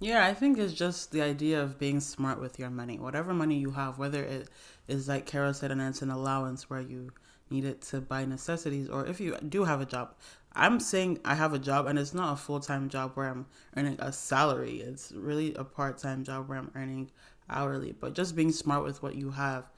Yeah, 0.00 0.24
I 0.24 0.32
think 0.32 0.58
it's 0.58 0.74
just 0.74 1.10
the 1.10 1.22
idea 1.22 1.60
of 1.60 1.76
being 1.76 1.98
smart 1.98 2.40
with 2.40 2.56
your 2.56 2.70
money. 2.70 3.00
Whatever 3.00 3.34
money 3.34 3.56
you 3.56 3.72
have, 3.72 3.98
whether 3.98 4.22
it 4.22 4.48
is 4.86 5.08
like 5.08 5.26
Carol 5.26 5.52
said, 5.52 5.72
and 5.72 5.80
it's 5.80 6.02
an 6.02 6.10
allowance 6.10 6.70
where 6.70 6.80
you 6.80 7.10
need 7.50 7.64
it 7.64 7.82
to 7.82 8.00
buy 8.00 8.24
necessities, 8.24 8.88
or 8.88 9.06
if 9.06 9.18
you 9.18 9.36
do 9.48 9.64
have 9.64 9.80
a 9.80 9.86
job. 9.86 10.14
I'm 10.54 10.78
saying 10.78 11.18
I 11.24 11.34
have 11.34 11.52
a 11.52 11.58
job, 11.58 11.86
and 11.86 11.98
it's 11.98 12.14
not 12.14 12.32
a 12.32 12.36
full 12.36 12.60
time 12.60 12.88
job 12.88 13.12
where 13.14 13.28
I'm 13.28 13.46
earning 13.76 13.96
a 13.98 14.12
salary. 14.12 14.76
It's 14.80 15.10
really 15.10 15.52
a 15.54 15.64
part 15.64 15.98
time 15.98 16.22
job 16.22 16.48
where 16.48 16.58
I'm 16.58 16.70
earning 16.76 17.10
hourly. 17.50 17.90
But 17.90 18.14
just 18.14 18.36
being 18.36 18.52
smart 18.52 18.84
with 18.84 19.02
what 19.02 19.16
you 19.16 19.32
have, 19.32 19.68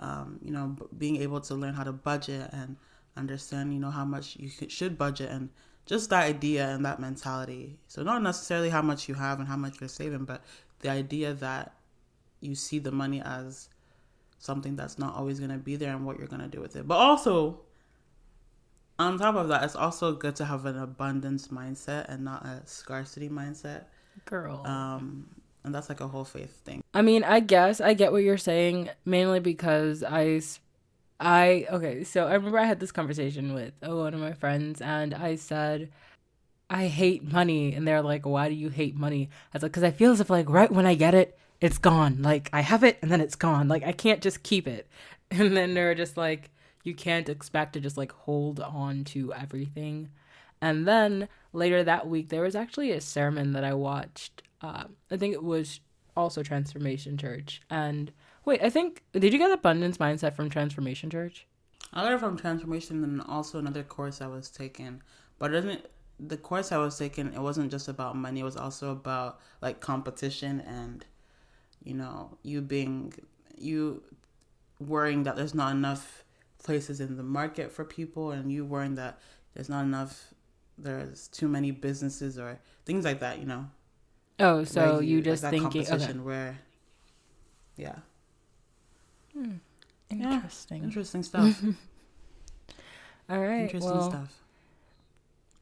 um, 0.00 0.38
you 0.42 0.50
know, 0.50 0.76
being 0.96 1.16
able 1.16 1.42
to 1.42 1.54
learn 1.54 1.74
how 1.74 1.84
to 1.84 1.92
budget 1.92 2.48
and 2.54 2.76
understand, 3.18 3.72
you 3.72 3.80
know, 3.80 3.90
how 3.90 4.04
much 4.04 4.36
you 4.36 4.48
should 4.68 4.96
budget 4.96 5.30
and 5.30 5.50
just 5.86 6.10
that 6.10 6.24
idea 6.24 6.68
and 6.68 6.84
that 6.84 7.00
mentality. 7.00 7.78
So 7.88 8.02
not 8.02 8.22
necessarily 8.22 8.68
how 8.68 8.82
much 8.82 9.08
you 9.08 9.14
have 9.14 9.38
and 9.38 9.48
how 9.48 9.56
much 9.56 9.80
you're 9.80 9.88
saving, 9.88 10.24
but 10.24 10.42
the 10.80 10.90
idea 10.90 11.34
that 11.34 11.74
you 12.40 12.54
see 12.54 12.78
the 12.78 12.92
money 12.92 13.22
as 13.24 13.68
something 14.38 14.76
that's 14.76 14.98
not 14.98 15.14
always 15.16 15.38
going 15.38 15.50
to 15.50 15.58
be 15.58 15.76
there 15.76 15.94
and 15.94 16.06
what 16.06 16.18
you're 16.18 16.28
going 16.28 16.42
to 16.42 16.48
do 16.48 16.60
with 16.60 16.76
it. 16.76 16.86
But 16.86 16.96
also 16.96 17.60
on 18.98 19.18
top 19.18 19.36
of 19.36 19.48
that, 19.48 19.64
it's 19.64 19.76
also 19.76 20.12
good 20.12 20.36
to 20.36 20.44
have 20.44 20.66
an 20.66 20.78
abundance 20.78 21.48
mindset 21.48 22.06
and 22.08 22.24
not 22.24 22.44
a 22.44 22.62
scarcity 22.66 23.28
mindset. 23.28 23.84
Girl. 24.24 24.62
Um 24.66 25.28
and 25.64 25.74
that's 25.74 25.88
like 25.88 26.00
a 26.00 26.08
whole 26.08 26.24
faith 26.24 26.60
thing. 26.64 26.82
I 26.94 27.02
mean, 27.02 27.24
I 27.24 27.40
guess 27.40 27.80
I 27.80 27.94
get 27.94 28.12
what 28.12 28.22
you're 28.22 28.38
saying 28.38 28.90
mainly 29.04 29.40
because 29.40 30.02
I 30.02 30.40
I 31.20 31.66
okay, 31.70 32.04
so 32.04 32.26
I 32.26 32.34
remember 32.34 32.58
I 32.58 32.64
had 32.64 32.80
this 32.80 32.92
conversation 32.92 33.52
with 33.54 33.72
oh, 33.82 34.04
one 34.04 34.14
of 34.14 34.20
my 34.20 34.32
friends, 34.32 34.80
and 34.80 35.14
I 35.14 35.34
said, 35.34 35.90
I 36.70 36.86
hate 36.86 37.24
money, 37.24 37.74
and 37.74 37.86
they're 37.86 38.02
like, 38.02 38.26
Why 38.26 38.48
do 38.48 38.54
you 38.54 38.68
hate 38.68 38.96
money? 38.96 39.28
I 39.52 39.56
was 39.56 39.62
like, 39.62 39.72
Because 39.72 39.84
I 39.84 39.90
feel 39.90 40.12
as 40.12 40.20
if 40.20 40.30
like 40.30 40.48
right 40.48 40.70
when 40.70 40.86
I 40.86 40.94
get 40.94 41.14
it, 41.14 41.38
it's 41.60 41.78
gone. 41.78 42.22
Like 42.22 42.50
I 42.52 42.60
have 42.60 42.84
it, 42.84 42.98
and 43.02 43.10
then 43.10 43.20
it's 43.20 43.34
gone. 43.36 43.68
Like 43.68 43.84
I 43.84 43.92
can't 43.92 44.22
just 44.22 44.42
keep 44.42 44.66
it. 44.66 44.86
And 45.30 45.54
then 45.54 45.74
they're 45.74 45.94
just 45.94 46.16
like, 46.16 46.50
You 46.84 46.94
can't 46.94 47.28
expect 47.28 47.74
to 47.74 47.80
just 47.80 47.98
like 47.98 48.12
hold 48.12 48.60
on 48.60 49.04
to 49.04 49.34
everything. 49.34 50.08
And 50.60 50.88
then 50.88 51.28
later 51.52 51.84
that 51.84 52.08
week, 52.08 52.30
there 52.30 52.42
was 52.42 52.56
actually 52.56 52.92
a 52.92 53.00
sermon 53.00 53.52
that 53.52 53.62
I 53.62 53.74
watched. 53.74 54.42
Uh, 54.62 54.84
I 55.10 55.16
think 55.16 55.34
it 55.34 55.44
was 55.44 55.80
also 56.16 56.42
Transformation 56.42 57.16
Church, 57.18 57.60
and 57.70 58.10
Wait, 58.48 58.62
I 58.62 58.70
think 58.70 59.02
did 59.12 59.34
you 59.34 59.38
get 59.38 59.50
abundance 59.50 59.98
mindset 59.98 60.32
from 60.32 60.48
Transformation 60.48 61.10
Church? 61.10 61.46
I 61.92 62.02
got 62.02 62.14
it 62.14 62.18
from 62.18 62.38
Transformation 62.38 63.04
and 63.04 63.20
also 63.20 63.58
another 63.58 63.82
course 63.82 64.22
I 64.22 64.26
was 64.26 64.48
taking. 64.48 65.02
But 65.38 65.52
it 65.52 65.60
didn't 65.60 65.84
the 66.18 66.38
course 66.38 66.72
I 66.72 66.78
was 66.78 66.96
taking 66.96 67.26
it 67.34 67.40
wasn't 67.40 67.70
just 67.70 67.88
about 67.88 68.16
money, 68.16 68.40
it 68.40 68.44
was 68.44 68.56
also 68.56 68.90
about 68.90 69.40
like 69.60 69.80
competition 69.80 70.60
and 70.62 71.04
you 71.84 71.92
know, 71.92 72.38
you 72.42 72.62
being 72.62 73.12
you 73.58 74.02
worrying 74.80 75.24
that 75.24 75.36
there's 75.36 75.54
not 75.54 75.72
enough 75.72 76.24
places 76.64 77.00
in 77.00 77.18
the 77.18 77.22
market 77.22 77.70
for 77.70 77.84
people 77.84 78.30
and 78.30 78.50
you 78.50 78.64
worrying 78.64 78.94
that 78.94 79.18
there's 79.52 79.68
not 79.68 79.82
enough 79.82 80.32
there's 80.78 81.28
too 81.28 81.48
many 81.48 81.70
businesses 81.70 82.38
or 82.38 82.58
things 82.86 83.04
like 83.04 83.20
that, 83.20 83.40
you 83.40 83.44
know. 83.44 83.66
Oh, 84.40 84.64
so 84.64 85.00
you, 85.00 85.16
you 85.16 85.22
just 85.22 85.42
like 85.42 85.50
thinking 85.50 85.86
okay. 85.86 86.12
where 86.14 86.58
yeah. 87.76 87.96
Hmm. 89.38 89.52
Interesting. 90.10 90.78
Yeah, 90.78 90.84
interesting 90.84 91.22
stuff. 91.30 91.62
all 93.30 93.38
right. 93.38 93.62
Interesting 93.62 93.90
well, 93.90 94.10
stuff. 94.10 94.42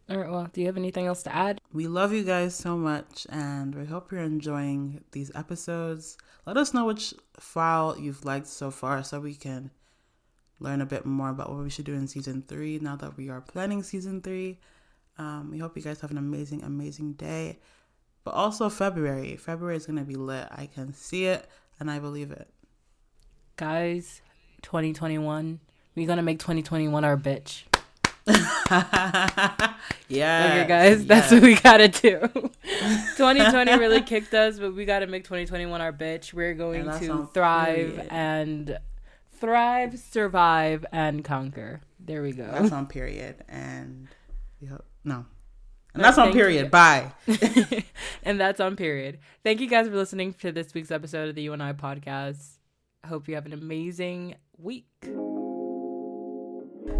All 0.09 0.17
right. 0.17 0.31
Well, 0.31 0.49
do 0.53 0.61
you 0.61 0.67
have 0.67 0.77
anything 0.77 1.07
else 1.07 1.23
to 1.25 1.35
add? 1.35 1.61
We 1.73 1.87
love 1.87 2.13
you 2.13 2.25
guys 2.25 2.55
so 2.55 2.77
much, 2.77 3.27
and 3.29 3.75
we 3.75 3.85
hope 3.85 4.11
you're 4.11 4.23
enjoying 4.23 5.05
these 5.13 5.31
episodes. 5.35 6.17
Let 6.47 6.57
us 6.57 6.73
know 6.73 6.87
which 6.87 7.13
file 7.39 7.97
you've 7.99 8.25
liked 8.25 8.47
so 8.47 8.71
far, 8.71 9.03
so 9.03 9.21
we 9.21 9.35
can 9.35 9.71
learn 10.59 10.81
a 10.81 10.87
bit 10.87 11.05
more 11.05 11.29
about 11.29 11.51
what 11.51 11.63
we 11.63 11.71
should 11.71 11.85
do 11.85 11.95
in 11.95 12.07
season 12.07 12.43
three. 12.47 12.79
Now 12.79 12.97
that 12.97 13.17
we 13.17 13.29
are 13.29 13.43
planning 13.43 13.83
season 13.83 14.23
three, 14.23 14.59
um, 15.19 15.51
we 15.51 15.59
hope 15.59 15.77
you 15.77 15.83
guys 15.83 16.01
have 16.01 16.13
an 16.13 16.19
amazing, 16.19 16.63
amazing 16.63 17.15
day. 17.15 17.59
But 18.25 18.35
also 18.35 18.71
February. 18.71 19.37
February 19.37 19.77
is 19.77 19.87
gonna 19.87 20.05
be 20.05 20.15
lit. 20.15 20.49
I 20.51 20.67
can 20.67 20.95
see 20.95 21.27
it, 21.27 21.47
and 21.79 21.91
I 21.91 21.99
believe 21.99 22.31
it 22.31 22.49
guys, 23.57 24.21
2021, 24.63 25.61
we're 25.95 26.07
gonna 26.07 26.23
make 26.23 26.39
2021 26.39 27.05
our 27.05 27.17
bitch. 27.17 27.65
yeah. 30.09 30.59
Okay, 30.59 30.65
guys, 30.69 31.07
that's 31.07 31.31
what 31.31 31.43
we 31.43 31.55
gotta 31.55 31.89
do. 31.89 32.19
2020 33.17 33.79
really 33.79 34.03
kicked 34.03 34.35
us, 34.35 34.59
but 34.59 34.75
we 34.75 34.85
gotta 34.85 35.07
make 35.07 35.25
2021 35.25 35.81
our 35.81 35.93
bitch. 35.93 36.33
We're 36.33 36.55
going 36.55 36.85
to 36.85 37.29
thrive 37.33 37.95
period. 37.95 38.09
and 38.11 38.79
thrive, 39.39 39.99
survive, 39.99 40.85
and 40.93 41.25
conquer. 41.25 41.81
There 41.99 42.23
we 42.23 42.33
go. 42.33 42.49
That's 42.51 42.73
on 42.73 42.87
period. 42.87 43.45
And 43.49 44.09
hope, 44.69 44.85
no. 45.05 45.25
And 45.95 46.05
that's 46.05 46.19
on 46.19 46.33
period. 46.33 46.65
You. 46.65 46.71
Bye. 46.71 47.13
and 48.23 48.39
that's 48.39 48.61
on 48.61 48.77
period. 48.77 49.19
Thank 49.43 49.61
you 49.61 49.67
guys 49.67 49.89
for 49.89 49.95
listening 49.95 50.35
to 50.35 50.53
this 50.53 50.75
week's 50.75 50.91
episode 50.91 51.31
of 51.31 51.35
the 51.35 51.43
You 51.43 51.55
and 51.55 51.63
I 51.63 51.73
podcast. 51.73 52.56
I 53.07 53.09
hope 53.09 53.29
you 53.29 53.37
have 53.37 53.47
an 53.47 53.53
amazing 53.53 54.35
week. 54.59 54.89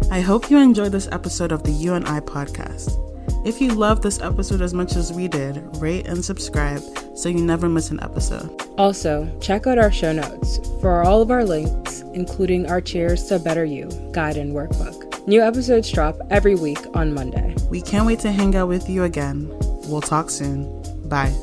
I 0.09 0.21
hope 0.21 0.49
you 0.49 0.57
enjoyed 0.57 0.93
this 0.93 1.09
episode 1.11 1.51
of 1.51 1.63
the 1.63 1.71
You 1.71 1.95
and 1.95 2.07
I 2.07 2.21
podcast. 2.21 2.95
If 3.45 3.59
you 3.59 3.73
loved 3.73 4.03
this 4.03 4.21
episode 4.21 4.61
as 4.61 4.73
much 4.73 4.95
as 4.95 5.11
we 5.11 5.27
did, 5.27 5.61
rate 5.81 6.07
and 6.07 6.23
subscribe 6.23 6.81
so 7.13 7.27
you 7.27 7.43
never 7.43 7.67
miss 7.67 7.91
an 7.91 7.99
episode. 8.01 8.49
Also, 8.77 9.29
check 9.41 9.67
out 9.67 9.77
our 9.77 9.91
show 9.91 10.13
notes 10.13 10.59
for 10.79 11.03
all 11.03 11.21
of 11.21 11.29
our 11.29 11.43
links, 11.43 12.05
including 12.13 12.71
our 12.71 12.79
Cheers 12.79 13.25
to 13.25 13.37
Better 13.37 13.65
You 13.65 13.89
guide 14.13 14.37
and 14.37 14.53
workbook. 14.53 15.27
New 15.27 15.41
episodes 15.41 15.91
drop 15.91 16.15
every 16.29 16.55
week 16.55 16.79
on 16.93 17.13
Monday. 17.13 17.53
We 17.69 17.81
can't 17.81 18.05
wait 18.07 18.19
to 18.19 18.31
hang 18.31 18.55
out 18.55 18.69
with 18.69 18.87
you 18.87 19.03
again. 19.03 19.49
We'll 19.89 19.99
talk 19.99 20.29
soon. 20.29 20.71
Bye. 21.09 21.35